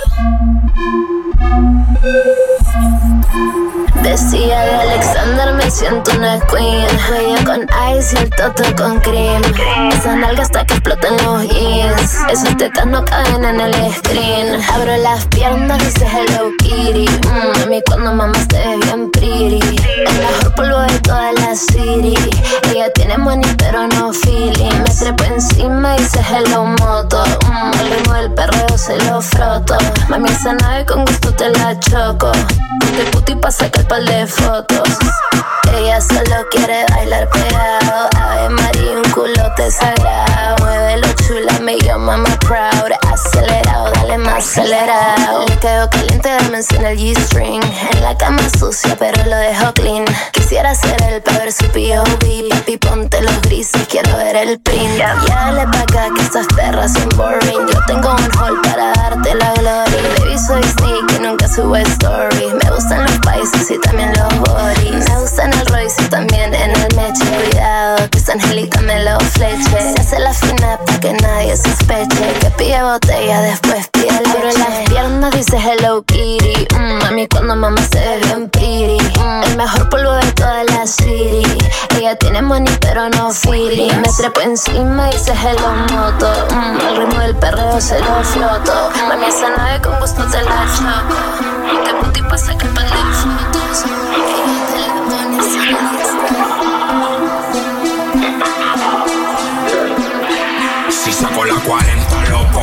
Decía 4.02 4.60
de 4.60 4.74
Alexander, 4.74 5.54
me 5.54 5.70
siento 5.70 6.12
una 6.12 6.38
queen. 6.40 6.86
Ella 7.18 7.44
con 7.44 7.66
ice 7.96 8.14
y 8.14 8.18
el 8.18 8.30
toto 8.30 8.62
con 8.76 9.00
cream. 9.00 9.42
Esa 9.92 10.14
nalga 10.14 10.42
hasta 10.42 10.64
que 10.66 10.74
explotan 10.74 11.16
los 11.24 11.48
jeans. 11.48 12.18
Esos 12.30 12.56
tetas 12.56 12.86
no 12.86 13.04
caben 13.04 13.44
en 13.44 13.60
el 13.60 13.74
screen. 13.94 14.60
Abro 14.72 14.96
las 14.98 15.26
piernas, 15.28 15.78
dice 15.78 16.06
Hello 16.06 16.50
Kitty. 16.58 17.06
Mm, 17.08 17.62
a 17.62 17.66
mí 17.66 17.82
cuando 17.86 18.12
mamá 18.12 18.32
bien 18.82 19.10
pretty. 19.10 19.60
El 20.06 20.18
mejor 20.18 20.54
polvo 20.54 20.80
de 20.80 20.98
toda 21.00 21.32
la 21.32 21.54
city. 21.54 22.14
Ella 22.70 22.92
tiene 22.92 23.16
money 23.16 23.50
pero 23.56 23.86
no 23.88 24.12
feeling. 24.12 24.82
Me 24.82 24.90
trepo 24.90 25.24
encima 25.24 25.96
y 25.96 26.00
dice 26.00 26.20
Hello 26.20 26.64
Moto. 26.64 27.24
Mm, 27.46 27.80
el 27.80 27.90
ritmo 27.90 28.12
del 28.14 28.32
perreo 28.34 28.78
se 28.78 28.96
lo 29.04 29.20
froto. 29.22 29.76
Mami, 30.08 30.28
esa 30.28 30.52
nave 30.52 30.84
con 30.84 31.04
gusto 31.04 31.23
te 31.32 31.48
la 31.50 31.78
choco. 31.80 32.32
Te 32.96 33.04
puti 33.10 33.34
pa' 33.34 33.50
sacar 33.50 33.86
pal 33.86 34.04
de 34.04 34.26
fotos. 34.26 34.88
Ella 35.76 36.00
solo 36.00 36.46
quiere 36.50 36.84
bailar 36.90 37.28
pegado. 37.30 38.08
Ave 38.16 38.48
María, 38.50 38.92
un 39.04 39.10
culote 39.12 39.70
sagrado. 39.70 40.56
Muévelo 40.60 41.08
chula, 41.26 41.58
me 41.60 41.78
llama 41.78 42.16
más 42.16 42.36
proud. 42.38 43.03
Acelerado, 43.14 43.92
dale 43.92 44.18
más 44.18 44.38
acelerado. 44.38 45.46
Le 45.46 45.56
quedo 45.60 45.88
caliente, 45.88 46.28
dame 46.28 46.58
en 46.58 46.84
el 46.84 46.98
G-string. 46.98 47.62
En 47.92 48.02
la 48.02 48.18
cama 48.18 48.42
sucia, 48.58 48.96
pero 48.98 49.24
lo 49.26 49.36
dejo 49.36 49.72
clean. 49.74 50.04
Quisiera 50.32 50.74
ser 50.74 51.00
el 51.04 51.22
pa' 51.22 51.38
ver 51.38 51.52
su 51.52 51.64
POV. 51.66 52.48
Papi, 52.50 52.76
ponte 52.76 53.22
los 53.22 53.40
grises, 53.42 53.86
quiero 53.88 54.16
ver 54.16 54.34
el 54.34 54.58
print. 54.58 54.98
Ya 54.98 55.14
dale 55.28 55.64
pa' 55.68 55.82
acá 55.82 56.08
que 56.16 56.22
estas 56.22 56.48
perras 56.56 56.92
son 56.92 57.08
boring. 57.10 57.68
Yo 57.68 57.78
tengo 57.86 58.10
un 58.10 58.36
hall 58.36 58.60
para 58.62 58.92
darte 58.94 59.32
la 59.36 59.52
gloria. 59.52 60.02
Baby, 60.18 60.36
soy 60.36 60.62
sneaky, 60.64 61.20
nunca 61.20 61.46
subo 61.46 61.76
story. 61.76 62.52
Me 62.64 62.70
gustan 62.72 63.04
los 63.04 63.18
países 63.18 63.70
y 63.70 63.78
también 63.78 64.12
los 64.18 64.38
boris. 64.40 65.08
Me 65.08 65.20
gustan 65.20 65.52
el 65.52 65.66
Royce 65.66 66.02
y 66.02 66.06
también 66.06 66.52
en 66.52 66.70
el 66.70 66.96
meche. 66.96 67.24
Cuidado, 67.24 68.10
que 68.10 68.18
esta 68.18 68.32
angelita 68.32 68.80
me 68.80 69.04
lo 69.04 69.20
fleche. 69.20 69.94
Se 69.94 70.00
hace 70.00 70.18
la 70.18 70.34
fina 70.34 70.80
pa' 70.84 70.98
que 70.98 71.12
nadie 71.12 71.56
sospeche. 71.56 72.34
Que 72.40 72.50
botella, 73.04 73.40
después 73.42 73.88
piel. 73.88 74.22
Abre 74.26 74.52
las 74.58 74.88
piernas, 74.88 75.30
dice 75.32 75.56
Hello 75.56 76.02
Kitty. 76.04 76.66
Mm, 76.74 77.02
mami, 77.02 77.26
cuando 77.28 77.56
mamá 77.56 77.80
se 77.92 77.98
ve 77.98 78.20
bien 78.24 78.50
piri. 78.50 78.98
Mm. 79.18 79.42
El 79.44 79.56
mejor 79.56 79.88
polvo 79.88 80.12
de 80.12 80.32
toda 80.32 80.64
la 80.64 80.86
city. 80.86 81.42
Ella 81.96 82.16
tiene 82.16 82.42
money, 82.42 82.74
pero 82.80 83.08
no 83.10 83.30
fili. 83.30 83.90
Me 83.96 84.08
trepo 84.16 84.40
encima, 84.40 85.08
dice 85.08 85.32
Hello 85.32 85.70
Moto. 85.92 86.32
Mm, 86.54 86.80
el 86.88 86.96
ritmo 86.96 87.20
del 87.20 87.36
perreo 87.36 87.80
se 87.80 87.98
lo 88.00 88.24
floto. 88.24 88.90
Mm. 88.94 89.08
Mami, 89.08 89.26
esa 89.26 89.50
nave 89.50 89.80
con 89.80 89.98
gusto 90.00 90.24
te 90.26 90.42
la 90.42 90.66
choco. 90.76 91.84
Te 91.84 91.94
puti 91.94 92.22
pasa 92.22 92.56
que 92.56 92.66
pan 92.66 92.86
fotos. 93.14 93.84
Si 100.88 101.12
saco 101.12 101.44
la 101.44 101.54
40 101.54 102.24
loco 102.30 102.53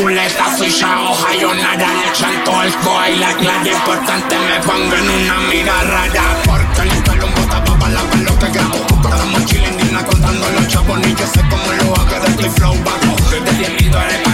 culeta, 0.00 0.56
soy 0.56 0.70
ya 0.70 0.98
yo 1.40 1.54
nada 1.54 1.88
Le 1.94 2.08
echan 2.08 2.44
todo 2.44 2.62
el 2.62 2.74
coa 2.76 3.10
y 3.10 3.16
la 3.16 3.32
clave 3.34 3.70
importante 3.70 4.36
Me 4.38 4.60
pongo 4.60 4.94
en 4.96 5.10
una 5.10 5.40
mira 5.50 5.82
rara 5.82 6.24
Porque 6.44 6.82
el 6.82 7.02
talón 7.02 7.30
botaba 7.34 7.78
para 7.78 7.92
la 7.92 8.00
palo 8.02 8.38
que 8.38 8.48
grabo 8.50 8.86
Con 9.02 9.10
la 9.10 9.24
mochila 9.26 10.04
contando 10.04 10.50
los 10.50 10.68
chavos 10.68 10.98
Ni 11.00 11.14
yo 11.14 11.26
sé 11.26 11.40
cómo 11.50 11.72
lo 11.72 11.94
hago, 11.96 12.24
de 12.24 12.30
estoy 12.30 12.50
flow 12.50 12.74
bajo 12.84 13.16
Desde 13.30 13.66
eres 13.66 14.29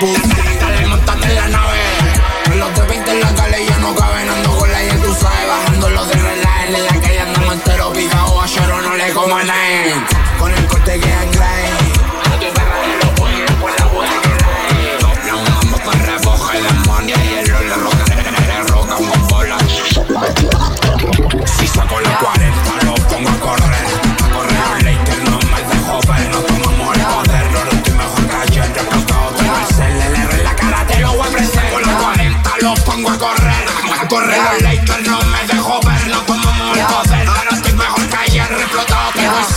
bubbles. 0.00 0.37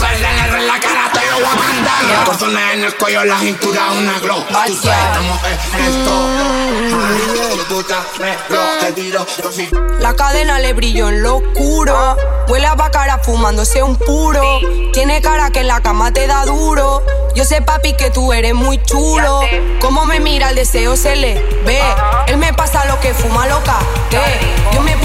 en 0.03 0.67
la 0.67 0.79
en 2.73 2.83
el 2.83 2.95
cuello, 2.95 3.23
la 3.25 3.39
cintura, 3.39 3.91
una 3.91 4.19
glow. 4.19 4.43
Esto. 4.65 4.91
La 9.99 10.15
cadena 10.15 10.59
le 10.59 10.73
brilló 10.73 11.09
en 11.09 11.23
lo 11.23 11.37
oscuro. 11.37 12.17
Huele 12.47 12.67
a 12.67 12.75
bacara 12.75 13.19
fumándose 13.19 13.83
un 13.83 13.97
puro. 13.97 14.41
Tiene 14.93 15.21
cara 15.21 15.51
que 15.51 15.61
en 15.61 15.67
la 15.67 15.81
cama 15.81 16.11
te 16.11 16.27
da 16.27 16.45
duro. 16.45 17.03
Yo 17.35 17.45
sé, 17.45 17.61
papi, 17.61 17.93
que 17.93 18.09
tú 18.09 18.33
eres 18.33 18.53
muy 18.53 18.81
chulo. 18.83 19.41
Como 19.79 20.05
me 20.05 20.19
mira, 20.19 20.49
el 20.49 20.55
deseo 20.55 20.97
se 20.97 21.15
le 21.15 21.35
ve. 21.65 21.81
Él 22.27 22.37
me 22.37 22.53
pasa 22.53 22.85
lo 22.85 22.99
que 22.99 23.13
fuma 23.13 23.47
loca. 23.47 23.77
Yo 24.73 24.81
me 24.81 24.95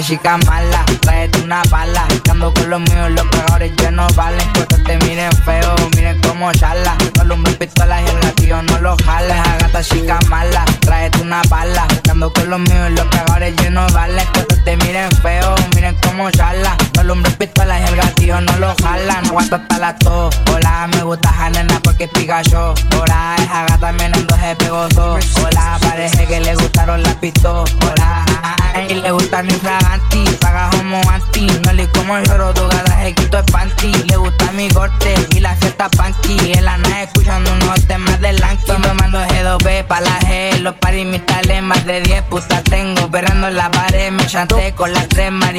Chica 0.00 0.38
mala, 0.46 0.84
tráete 1.00 1.40
una 1.42 1.62
bala. 1.70 2.06
Ando 2.30 2.54
con 2.54 2.70
los 2.70 2.80
míos, 2.80 3.10
los 3.10 3.26
peores 3.26 3.72
ya 3.76 3.90
no 3.90 4.06
valen. 4.14 4.46
Cuando 4.54 4.76
te 4.84 4.96
miren 5.04 5.32
feo, 5.44 5.74
miren 5.96 6.20
cómo 6.22 6.52
charla. 6.52 6.96
Con 7.16 7.28
los 7.28 7.36
mil 7.36 7.56
pistolas 7.56 8.02
y 8.02 8.08
el 8.08 8.20
latido 8.20 8.62
no 8.62 8.78
lo 8.78 8.96
jales. 9.04 9.36
A 9.36 9.58
gata 9.58 9.82
chica 9.82 10.18
mala, 10.28 10.64
tráete 10.80 11.20
una 11.20 11.42
bala. 11.50 11.86
Ando 12.10 12.32
con 12.32 12.48
los 12.48 12.60
míos, 12.60 12.90
los 12.92 13.06
peores 13.06 13.54
ya 13.56 13.70
no 13.70 13.86
valen. 13.88 14.24
Cuando 14.32 14.56
te 14.64 14.76
miren 14.76 15.10
feo, 15.20 15.54
miren 15.74 15.96
cómo 16.00 16.30
charla. 16.30 16.76
Con 16.94 17.06
los 17.08 17.16
mil 17.16 17.32
pistolas 17.32 17.80
y 17.80 17.84
el 17.84 17.96
gatillo 17.96 18.40
no 18.40 18.56
lo 18.58 18.74
jalan. 18.80 19.22
No 19.24 19.30
aguanto 19.30 19.56
hasta 19.56 19.78
las 19.78 19.98
dos. 19.98 20.34
Hola, 20.54 20.88
me 20.92 21.02
gusta 21.02 21.32
Janena 21.32 21.80
porque 21.82 22.04
es 22.04 22.10
Pikachu. 22.10 22.74
Hola, 23.00 23.36
esa 23.36 23.66
gata 23.66 23.92
mirando 23.92 24.36
se 24.36 24.56
pegoso. 24.56 25.18
Hola, 25.44 25.78
parece 25.82 26.24
que 26.26 26.40
le 26.40 26.54
gustaron 26.54 27.02
las 27.02 27.14
pistolas. 27.16 27.67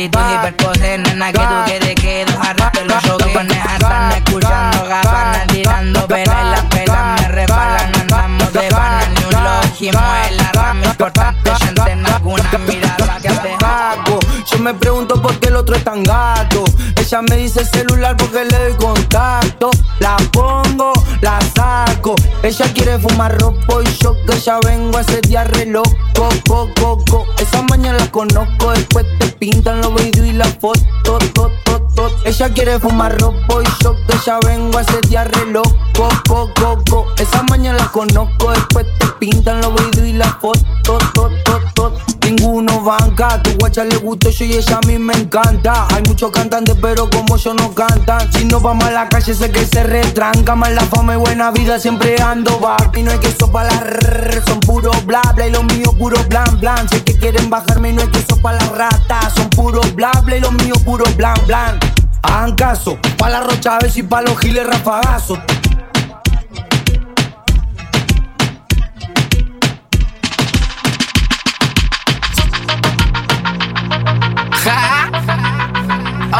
Y 0.03 0.09
percocé. 0.09 0.97
Nena, 0.97 1.31
que 1.31 1.39
tú 1.39 1.55
quieres 1.65 1.95
que 1.95 2.25
dos 2.25 2.35
arrastre 2.35 2.85
los 2.85 3.03
choques. 3.03 3.27
Con 3.33 3.51
están 3.51 4.11
escuchando 4.13 4.85
gabanas, 4.87 5.47
tirando 5.47 6.07
peras 6.07 6.35
y 6.41 6.49
las 6.49 6.65
pelas 6.65 7.21
me 7.21 7.27
resbalan. 7.27 7.95
Andamos 7.95 8.53
de 8.53 8.61
pana, 8.69 9.01
ni 9.09 9.23
un 9.25 9.43
lógimo 9.43 9.99
en 10.27 10.37
la 10.37 10.51
rama 10.53 10.85
importante. 10.85 11.51
Gente 11.55 11.91
en 11.91 12.05
alguna 12.05 12.51
mirada 12.67 13.17
que 13.21 13.29
te 13.29 13.65
hago. 13.65 14.19
Yo 14.51 14.59
me 14.59 14.73
pregunto 14.73 15.21
por 15.21 15.37
qué 15.39 15.49
el 15.49 15.55
otro 15.57 15.75
es 15.75 15.83
tan 15.83 16.03
gato. 16.03 16.63
Ella 16.95 17.21
me 17.21 17.35
dice 17.37 17.65
celular 17.65 18.15
porque 18.17 18.45
le 18.45 18.57
doy 18.57 18.73
contacto. 18.77 19.71
La 19.99 20.17
pongo, 20.31 20.93
la 21.21 21.39
saco. 21.55 22.15
Ella 22.43 22.65
quiere 22.73 22.99
fumar 22.99 23.37
ropo 23.39 23.81
y 23.81 23.85
yo 24.01 24.15
ya 24.39 24.59
vengo 24.59 24.97
a 24.97 25.01
ese 25.01 25.21
día 25.21 25.43
re 25.43 25.65
loco. 25.65 25.89
Co, 26.47 26.69
co, 26.79 27.03
co. 27.09 27.25
Esa 27.39 27.61
mañana 27.63 27.99
la 27.99 28.11
conozco, 28.11 28.71
después 28.71 29.05
te 29.19 29.27
pintan 29.33 29.81
los 29.81 29.93
videos 29.95 30.27
y 30.27 30.33
la 30.33 30.45
foto. 30.45 30.79
To, 31.03 31.17
to, 31.33 31.49
to. 31.95 32.09
Ella 32.25 32.49
quiere 32.53 32.79
fumar 32.79 33.19
ropo 33.19 33.61
y 33.61 33.83
yo 33.83 33.95
que 34.07 34.17
ya 34.25 34.39
vengo 34.45 34.77
a 34.77 34.81
ese 34.81 35.01
día 35.07 35.23
re 35.25 35.45
loco. 35.51 35.75
Co, 36.27 36.49
co, 36.55 36.83
co. 36.89 37.05
Esa 37.17 37.43
mañana 37.43 37.79
la 37.79 37.91
conozco, 37.91 38.51
después 38.51 38.85
te 38.99 39.07
pintan 39.19 39.61
los 39.61 39.73
videos 39.75 40.07
y 40.07 40.13
la 40.13 40.31
foto. 40.39 40.59
To, 40.83 40.97
to, 41.13 41.29
to. 41.75 42.18
Ninguno 42.29 42.83
banca, 42.83 43.41
tu 43.41 43.49
guacha 43.57 43.83
le 43.83 43.95
gustó 43.97 44.29
yo 44.29 44.45
y 44.45 44.53
ella 44.53 44.77
a 44.77 44.85
mí 44.85 44.99
me 44.99 45.13
encanta. 45.13 45.87
Hay 45.89 46.03
muchos 46.03 46.29
cantantes, 46.29 46.75
pero 46.79 47.09
como 47.09 47.37
yo 47.37 47.55
no 47.55 47.73
cantan. 47.73 48.31
Si 48.31 48.45
no 48.45 48.59
vamos 48.59 48.85
a 48.85 48.91
la 48.91 49.09
calle, 49.09 49.33
sé 49.33 49.49
que 49.49 49.65
se 49.65 49.81
retranca. 49.81 50.53
Más 50.53 50.71
la 50.73 50.83
fama 50.83 51.15
y 51.15 51.17
buena 51.17 51.49
vida, 51.49 51.79
siempre 51.79 52.21
ando 52.21 52.59
back. 52.59 52.95
Y 52.95 53.01
no 53.01 53.09
hay 53.09 53.17
queso 53.17 53.51
para 53.51 53.73
la 53.73 53.79
rrr, 53.79 54.43
son 54.45 54.59
puro 54.59 54.91
bla 55.07 55.23
bla. 55.33 55.47
Y 55.47 55.51
los 55.51 55.63
míos 55.63 55.95
puro 55.97 56.23
blan 56.25 56.59
blan. 56.59 56.87
Sé 56.87 57.03
que 57.03 57.17
quieren 57.17 57.49
bajarme 57.49 57.89
y 57.89 57.93
no 57.93 58.03
hay 58.03 58.09
queso 58.09 58.39
para 58.39 58.59
la 58.59 58.69
rata. 58.73 59.31
Son 59.35 59.49
puro 59.49 59.81
bla 59.95 60.11
bla 60.23 60.37
y 60.37 60.39
los 60.39 60.53
míos 60.53 60.77
puro 60.85 61.05
blan 61.15 61.33
blan. 61.47 61.79
Hagan 62.21 62.55
caso, 62.55 62.99
pa' 63.17 63.29
la 63.29 63.41
rocha 63.41 63.79
y 63.95 64.03
pa' 64.03 64.21
los 64.21 64.37
giles 64.37 64.67
rafagazos. 64.67 65.39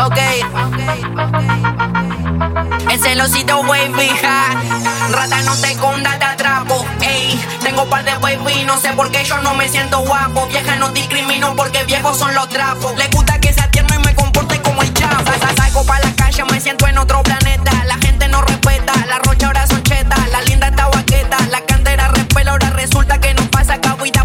Ok. 0.10 0.18
El 2.92 3.00
celosito 3.00 3.60
wavy, 3.62 4.10
ja. 4.22 4.50
Rata 5.12 5.42
no 5.44 5.56
te 5.58 5.76
conda, 5.76 6.18
te 6.18 6.26
atrapo. 6.26 6.84
Ey, 7.02 7.40
tengo 7.62 7.86
par 7.90 8.04
de 8.04 8.18
wavy, 8.18 8.64
no 8.66 8.78
sé 8.80 8.90
por 8.94 9.12
qué 9.12 9.24
yo 9.24 9.38
no 9.40 9.54
me 9.54 9.70
siento 9.70 10.00
guapo. 10.00 10.48
Vieja 10.48 10.76
no 10.78 10.90
discrimino 10.90 11.56
porque 11.56 11.84
viejos 11.84 12.18
son 12.18 12.34
los 12.34 12.50
trapos. 12.50 12.96
Le 12.98 13.08
gusta 13.10 13.40
que 13.40 13.54
sea 13.54 13.70
tierno 13.70 13.94
y 13.96 14.00
me 14.00 14.16
comporte 14.16 14.60
como 14.62 14.82
el 14.82 14.92
chavo. 14.94 15.24
Sa- 15.26 15.56
Salgo 15.56 15.86
pa' 15.86 16.00
la 16.00 16.12
calle, 16.16 16.44
me 16.46 16.60
siento 16.60 16.88
en 16.88 16.98
otro 16.98 17.22
planeta. 17.22 17.72
La 17.86 17.98
gente 17.98 18.28
no 18.30 18.42
respeta, 18.42 18.94
la 19.08 19.20
rocha 19.20 19.48
ahora 19.48 19.68
son 19.68 19.84
chetas. 19.84 20.28
La 20.32 20.42
linda 20.42 20.70
está 20.70 20.88
baqueta, 20.88 21.38
la 21.52 21.62
cantera 21.62 22.08
respela. 22.08 22.52
Ahora 22.52 22.72
resulta 22.72 23.20
que 23.20 23.34
no 23.36 23.44
pasa 23.52 23.80
cagüita 23.80 24.19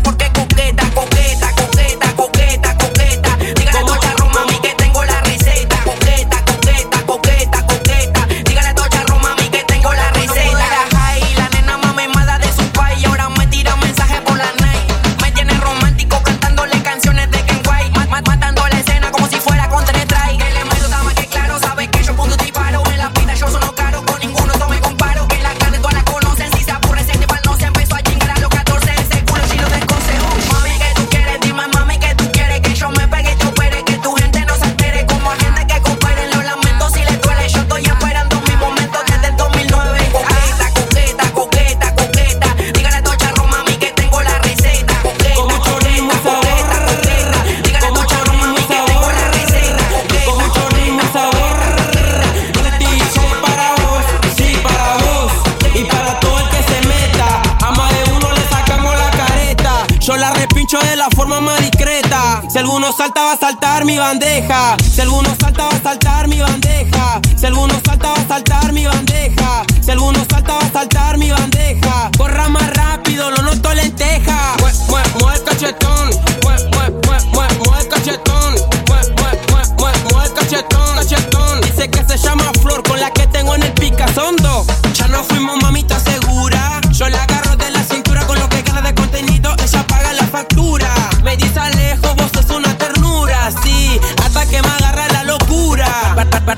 la 61.05 61.11
forma 61.17 61.41
más 61.41 61.61
discreta. 61.61 62.43
Si 62.49 62.59
alguno 62.59 62.91
salta, 62.93 63.25
va 63.25 63.33
a 63.33 63.37
saltar 63.37 63.85
mi 63.85 63.99
bandeja. 63.99 64.77
Si 64.79 65.01
alguno 65.03 65.29
salta, 65.39 65.65
va 65.65 65.77
a 65.77 65.83
saltar 65.83 66.29
mi 66.29 66.41
bandeja. 66.41 67.21
Si 67.37 67.45
alguno 67.45 67.75
salta, 67.85 68.09
va 68.09 68.15
a 68.15 68.29
saltar 68.29 68.73
mi 68.73 68.87
bandeja. 68.87 69.65
Si 69.83 69.91
alguno 69.91 70.25
salta, 70.31 70.55
va 70.55 70.61
a 70.61 70.73
saltar 70.73 71.19
mi 71.19 71.31
bandeja. 71.31 72.11
Corra 72.17 72.49
más 72.49 72.71
rápido, 72.71 73.31
lo 73.31 73.43
noto 73.43 73.75
lenteja. 73.75 74.55
Mue, 74.61 74.73
mue, 74.89 75.03
mueve 75.21 75.37
el 75.37 75.45
cachetón. 75.45 76.11
Mue, 76.43 76.57
mue, 76.73 76.91
mue, 77.05 77.19
mue, 77.35 77.49
mueve 77.67 77.83
el 77.83 77.89
cachetón. 77.89 78.55
Mue, 78.89 79.01
mue, 79.19 79.33
mue, 79.51 79.63
mue, 79.79 79.93
mueve 80.11 80.27
el 80.27 80.33
cachetón, 80.33 80.97
cachetón. 80.97 81.61
Dice 81.61 81.91
que 81.91 82.05
se 82.05 82.17
llama 82.17 82.51
Flor, 82.63 82.83
con 82.83 82.99
la 82.99 83.11
que 83.11 83.27
tengo 83.27 83.55
en 83.55 83.63
el 83.63 83.73
picazondo. 83.73 84.65
Ya 84.95 85.09
no 85.09 85.23
fuimos 85.25 85.61
mamita 85.61 86.01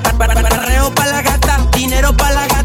Perreo 0.02 0.90
pa' 0.92 1.06
la 1.06 1.22
gata, 1.22 1.66
dinero 1.72 2.12
pa' 2.12 2.30
la 2.30 2.46
gata, 2.46 2.55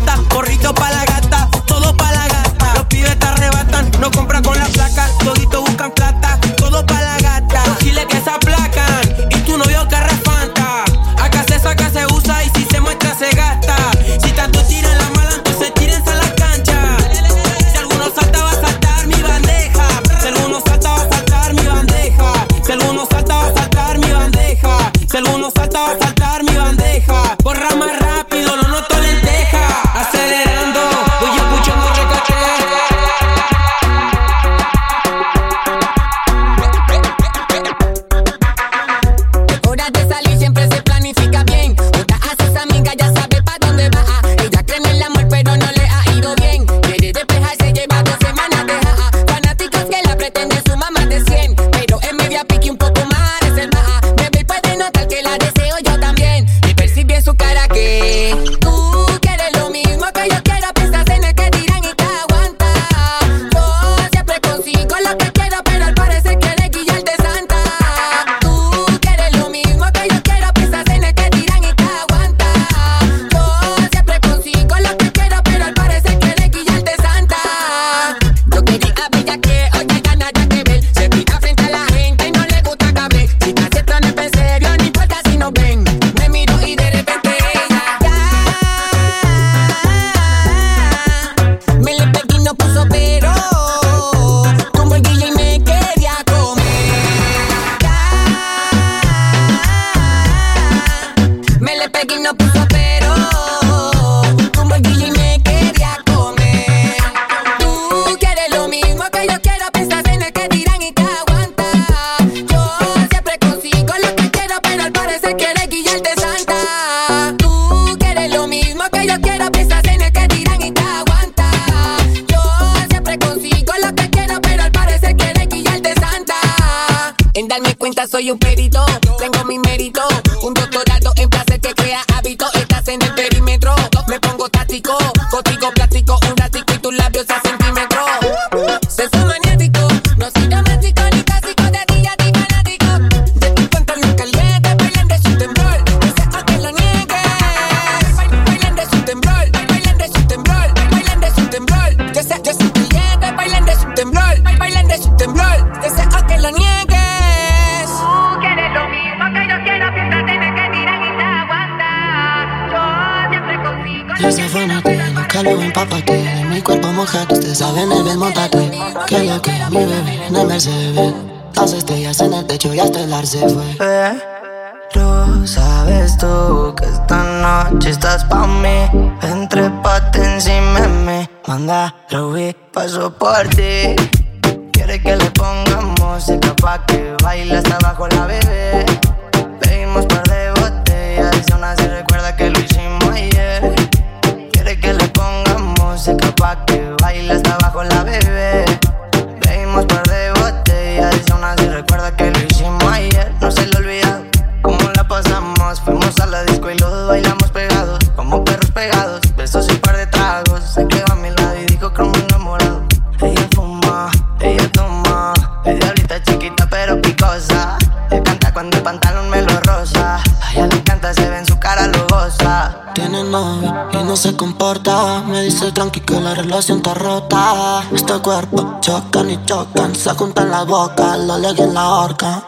Dice 225.62 225.74
tranqui 225.74 226.00
que 226.00 226.20
la 226.20 226.34
relación 226.34 226.78
está 226.78 226.96
rota. 226.96 227.84
Este 227.94 228.14
cuerpo 228.14 228.80
chocan 228.82 229.30
y 229.30 229.46
chocan. 229.46 229.94
Se 229.94 230.10
juntan 230.16 230.50
la 230.50 230.64
boca, 230.64 231.16
lo 231.18 231.38
leguen 231.38 231.76
la 231.76 231.88
horca. 231.88 232.44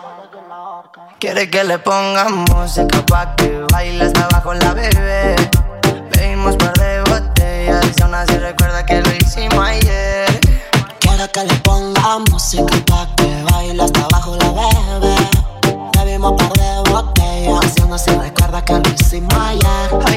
Quiere 1.20 1.48
que 1.48 1.64
le 1.64 1.78
pongan 1.78 2.44
música 2.46 3.06
pa' 3.06 3.36
que 3.36 3.64
baile 3.72 4.06
hasta 4.06 4.24
abajo 4.24 4.56
la 4.56 4.74
bebé. 4.74 5.36
Bebimos 6.10 6.56
par 6.56 6.74
de 6.74 7.02
botellas 7.02 7.86
y 7.96 8.02
aún 8.02 8.16
así 8.16 8.36
recuerda 8.36 8.84
que 8.84 9.00
lo 9.00 9.10
hicimos 9.14 9.60
ayer. 9.60 10.40
Quiere 11.00 11.30
que 11.30 11.44
le 11.44 11.54
pongan 11.58 12.24
música 12.32 12.76
pa' 12.88 13.08
que 13.16 13.44
baile 13.52 13.84
hasta 13.84 14.06
abajo 14.06 14.36
la 14.38 15.00
bebé. 15.00 15.16
Bebimos 16.00 16.34
par 16.34 16.54
de 16.54 16.90
botellas 16.90 17.78
y 17.78 17.82
aún 17.84 17.94
así 17.94 18.10
recuerda 18.10 18.66
que 18.66 18.74
lo 18.74 18.90
hicimos 18.90 19.36
ayer. 19.36 20.13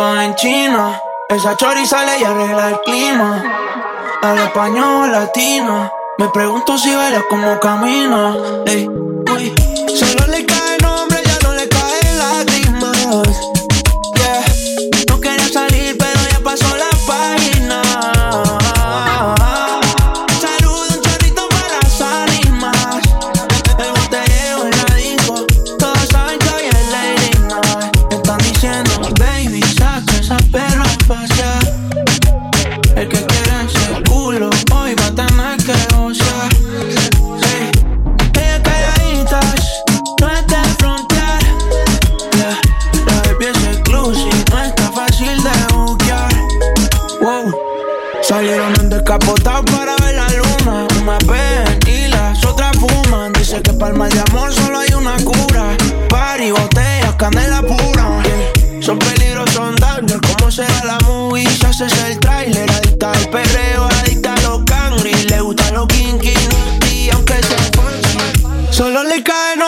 en 0.00 0.34
China. 0.34 1.00
Esa 1.28 1.56
chorisale 1.56 2.18
y 2.20 2.24
arregla 2.24 2.70
el 2.70 2.80
clima. 2.80 3.42
Al 4.22 4.38
español 4.38 5.12
latino. 5.12 5.90
Me 6.18 6.28
pregunto 6.28 6.76
si 6.78 6.90
verás 6.90 7.24
cómo 7.28 7.58
camino. 7.60 8.64
Son 58.90 58.98
peligros, 58.98 59.48
son 59.52 59.76
daños. 59.76 60.18
¿Cómo 60.20 60.50
será 60.50 60.84
la 60.84 60.98
movie? 61.06 61.46
Si 61.48 61.64
haces 61.64 61.92
el 62.08 62.18
trailer, 62.18 62.68
adicta 62.68 63.12
al 63.12 63.30
perreo, 63.30 63.84
adicta 64.00 64.34
a 64.34 64.40
los 64.40 64.64
cangri. 64.64 65.12
Le 65.28 65.40
gustan 65.40 65.74
los 65.74 65.86
kinky, 65.86 66.34
y 66.90 67.08
aunque 67.10 67.34
sea 67.34 67.70
fancy, 67.76 68.18
solo 68.72 69.04
le 69.04 69.22
caen 69.22 69.59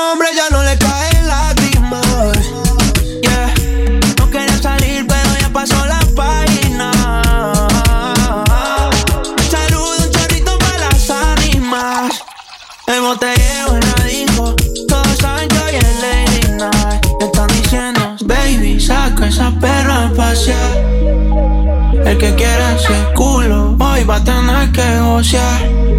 que 22.23 22.33
quiere 22.37 22.77
ese 22.77 22.95
culo, 23.17 23.77
hoy 23.81 24.05
va 24.05 24.15
a 24.15 24.23
tener 24.23 24.71
que 24.71 25.01
gocear. 25.01 25.92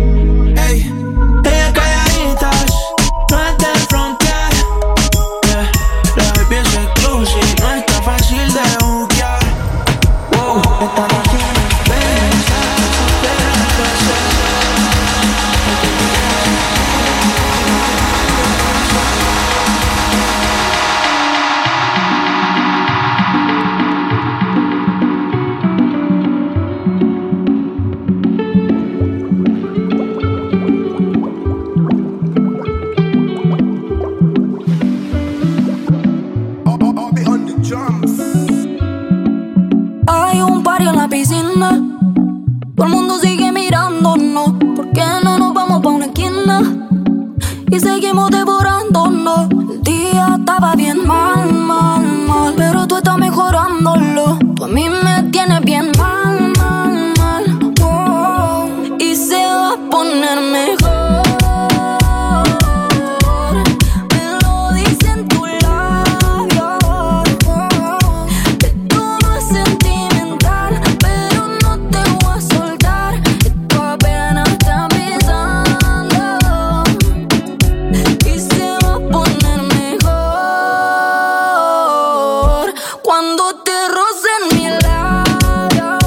cuando 83.04 83.56
te 83.56 83.72
rocen 83.90 84.58
mi 84.58 84.68
labio. 84.82 85.98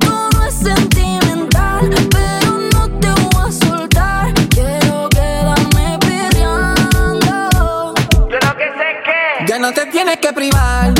Todo 0.00 0.44
es 0.46 0.54
sentimental, 0.54 1.90
pero 2.10 2.58
no 2.72 2.88
te 3.00 3.08
voy 3.08 3.48
a 3.48 3.52
soltar. 3.52 4.32
Quiero 4.50 5.08
quedarme 5.08 5.98
peleando. 5.98 7.94
Yo 8.30 8.38
lo 8.38 8.52
sé 8.78 9.02
que 9.04 9.46
ya 9.46 9.58
no 9.58 9.72
te 9.72 9.86
tienes 9.86 10.18
que 10.18 10.32
privar. 10.32 10.93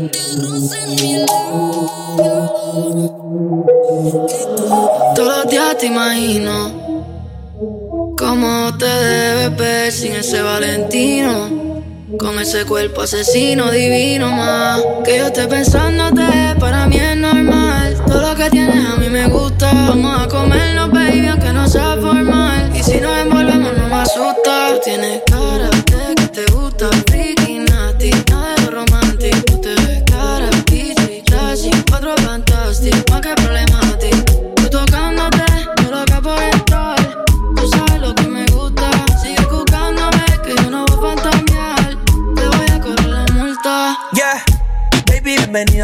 en. 0.00 1.26
Todos 5.14 5.36
los 5.36 5.50
días 5.50 5.78
te 5.78 5.86
imagino 5.86 6.72
cómo 8.16 8.76
te 8.78 8.86
debes 8.86 9.56
ver 9.56 9.92
sin 9.92 10.12
ese 10.12 10.42
Valentino. 10.42 11.70
Con 12.18 12.40
ese 12.40 12.64
cuerpo 12.64 13.02
asesino 13.02 13.70
divino 13.70 14.32
más 14.32 14.82
Que 15.04 15.18
yo 15.18 15.26
esté 15.26 15.46
pensándote, 15.46 16.56
para 16.58 16.88
mí 16.88 16.96
es 16.96 17.16
normal 17.16 18.02
Todo 18.04 18.30
lo 18.30 18.34
que 18.34 18.50
tienes 18.50 18.84
a 18.84 18.96
mí 18.96 19.08
me 19.08 19.28
gusta 19.28 19.72
Vamos 19.72 20.20
a 20.20 20.26
comernos, 20.26 20.90
baby, 20.90 21.28
aunque 21.28 21.52
no 21.52 21.68
sea 21.68 21.96
formal 22.00 22.72
Y 22.74 22.82
si 22.82 23.00
nos 23.00 23.16
envolvemos 23.16 23.72
no 23.78 23.88
me 23.88 23.94
asusta 23.94 24.70
Tú 24.72 24.80
tienes 24.82 25.22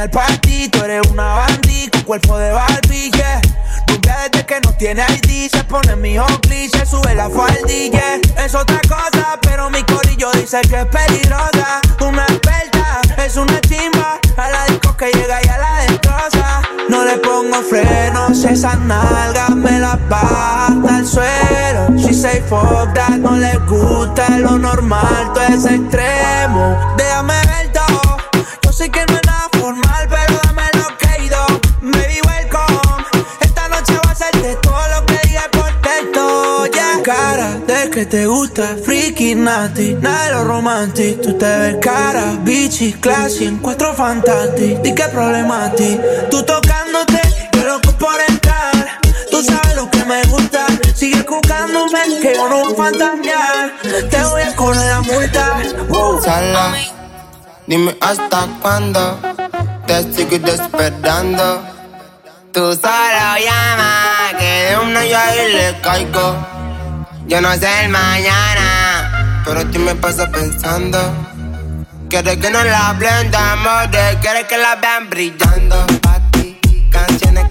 el 0.06 0.10
party, 0.10 0.68
tú 0.68 0.84
eres 0.84 1.06
una 1.10 1.24
bandí 1.24 1.88
con 1.90 2.02
cuerpo 2.02 2.38
de 2.38 2.52
Barbie, 2.52 3.10
yeah. 3.10 3.40
Rubia 3.88 4.16
desde 4.30 4.46
que 4.46 4.60
no 4.60 4.72
tiene 4.74 5.02
ID, 5.02 5.50
se 5.50 5.64
pone 5.64 5.96
mi 5.96 6.16
cliché, 6.42 6.86
sube 6.86 7.14
la 7.14 7.28
faldilla. 7.28 8.18
Yeah. 8.20 8.44
Es 8.44 8.54
otra 8.54 8.80
cosa, 8.88 9.38
pero 9.42 9.68
mi 9.68 9.82
corillo 9.82 10.30
dice 10.32 10.60
que 10.62 10.80
es 10.80 10.86
peligrosa. 10.86 11.80
Una 12.00 12.22
experta, 12.22 13.00
es 13.24 13.36
una 13.36 13.60
chimba, 13.62 14.20
a 14.36 14.50
la 14.50 14.64
disco 14.66 14.96
que 14.96 15.10
llega 15.10 15.40
y 15.44 15.48
a 15.48 15.58
la 15.58 15.74
destroza. 15.86 16.62
No 16.88 17.04
le 17.04 17.16
pongo 17.18 17.60
frenos, 17.62 18.44
esas 18.44 18.78
nalgas 18.78 19.50
me 19.50 19.78
las 19.80 19.98
baja 20.08 20.66
hasta 20.68 20.98
el 20.98 21.06
suelo. 21.06 21.96
She 21.96 22.14
say 22.14 22.40
fuck 22.42 22.94
that, 22.94 23.18
no 23.18 23.32
le 23.36 23.56
gusta 23.66 24.28
lo 24.38 24.56
normal, 24.56 25.32
todo 25.34 25.42
es 25.44 25.64
extremo. 25.64 26.94
Déjame 26.96 27.34
ver 27.46 27.72
todo, 27.72 28.16
yo 28.62 28.72
sé 28.72 28.88
que 28.90 29.04
no 29.06 29.15
que 37.96 38.04
te 38.04 38.26
gusta, 38.26 38.76
friki, 38.84 39.34
nati, 39.34 39.94
nada 39.94 40.26
de 40.26 40.32
lo 40.32 40.44
romantic. 40.44 41.18
Tú 41.22 41.32
te 41.38 41.46
ves 41.46 41.76
cara, 41.80 42.36
bichi, 42.42 42.92
classy, 42.92 43.46
en 43.46 43.56
cuatro. 43.56 43.94
Di 44.82 44.94
que 44.94 45.04
problema 45.04 45.64
a 45.64 45.72
ti, 45.72 45.98
tú 46.30 46.42
tocándote, 46.42 47.22
yo 47.54 47.64
loco 47.64 47.92
por 47.92 48.20
entrar. 48.28 49.00
Tú 49.30 49.42
sabes 49.42 49.76
lo 49.76 49.90
que 49.90 50.04
me 50.04 50.22
gusta, 50.24 50.66
sigue 50.94 51.22
buscándome, 51.22 52.00
que 52.20 52.34
yo 52.34 52.46
no 52.50 52.64
voy 52.64 52.72
a 52.74 52.76
fantasear. 52.76 53.72
Te 54.10 54.24
voy 54.24 54.42
a 54.42 54.54
correr 54.54 54.90
la 54.90 55.00
multa. 55.00 55.62
Wow. 55.88 56.22
Sala, 56.22 56.76
dime 57.66 57.96
hasta 58.02 58.46
cuándo 58.60 59.18
te 59.86 60.12
sigo 60.12 60.38
despertando. 60.38 61.62
Tú 62.52 62.60
solo 62.74 63.36
llama, 63.42 64.38
que 64.38 64.66
de 64.68 64.78
una 64.82 65.06
yo 65.06 65.16
ahí 65.16 65.52
le 65.54 65.80
caigo. 65.80 66.55
Yo 67.28 67.40
no 67.40 67.52
sé 67.54 67.66
el 67.84 67.88
mañana, 67.88 69.42
pero 69.44 69.66
tú 69.66 69.80
me 69.80 69.96
pasas 69.96 70.28
pensando. 70.30 70.98
Quieres 72.08 72.36
que 72.36 72.50
no 72.50 72.62
la 72.62 72.92
blendamos, 72.92 73.88
quieres 74.20 74.44
que 74.44 74.56
la 74.56 74.76
vean 74.76 75.10
brillando. 75.10 75.84
Pa' 76.02 76.20
ti, 76.30 76.56
canciones 76.88 77.46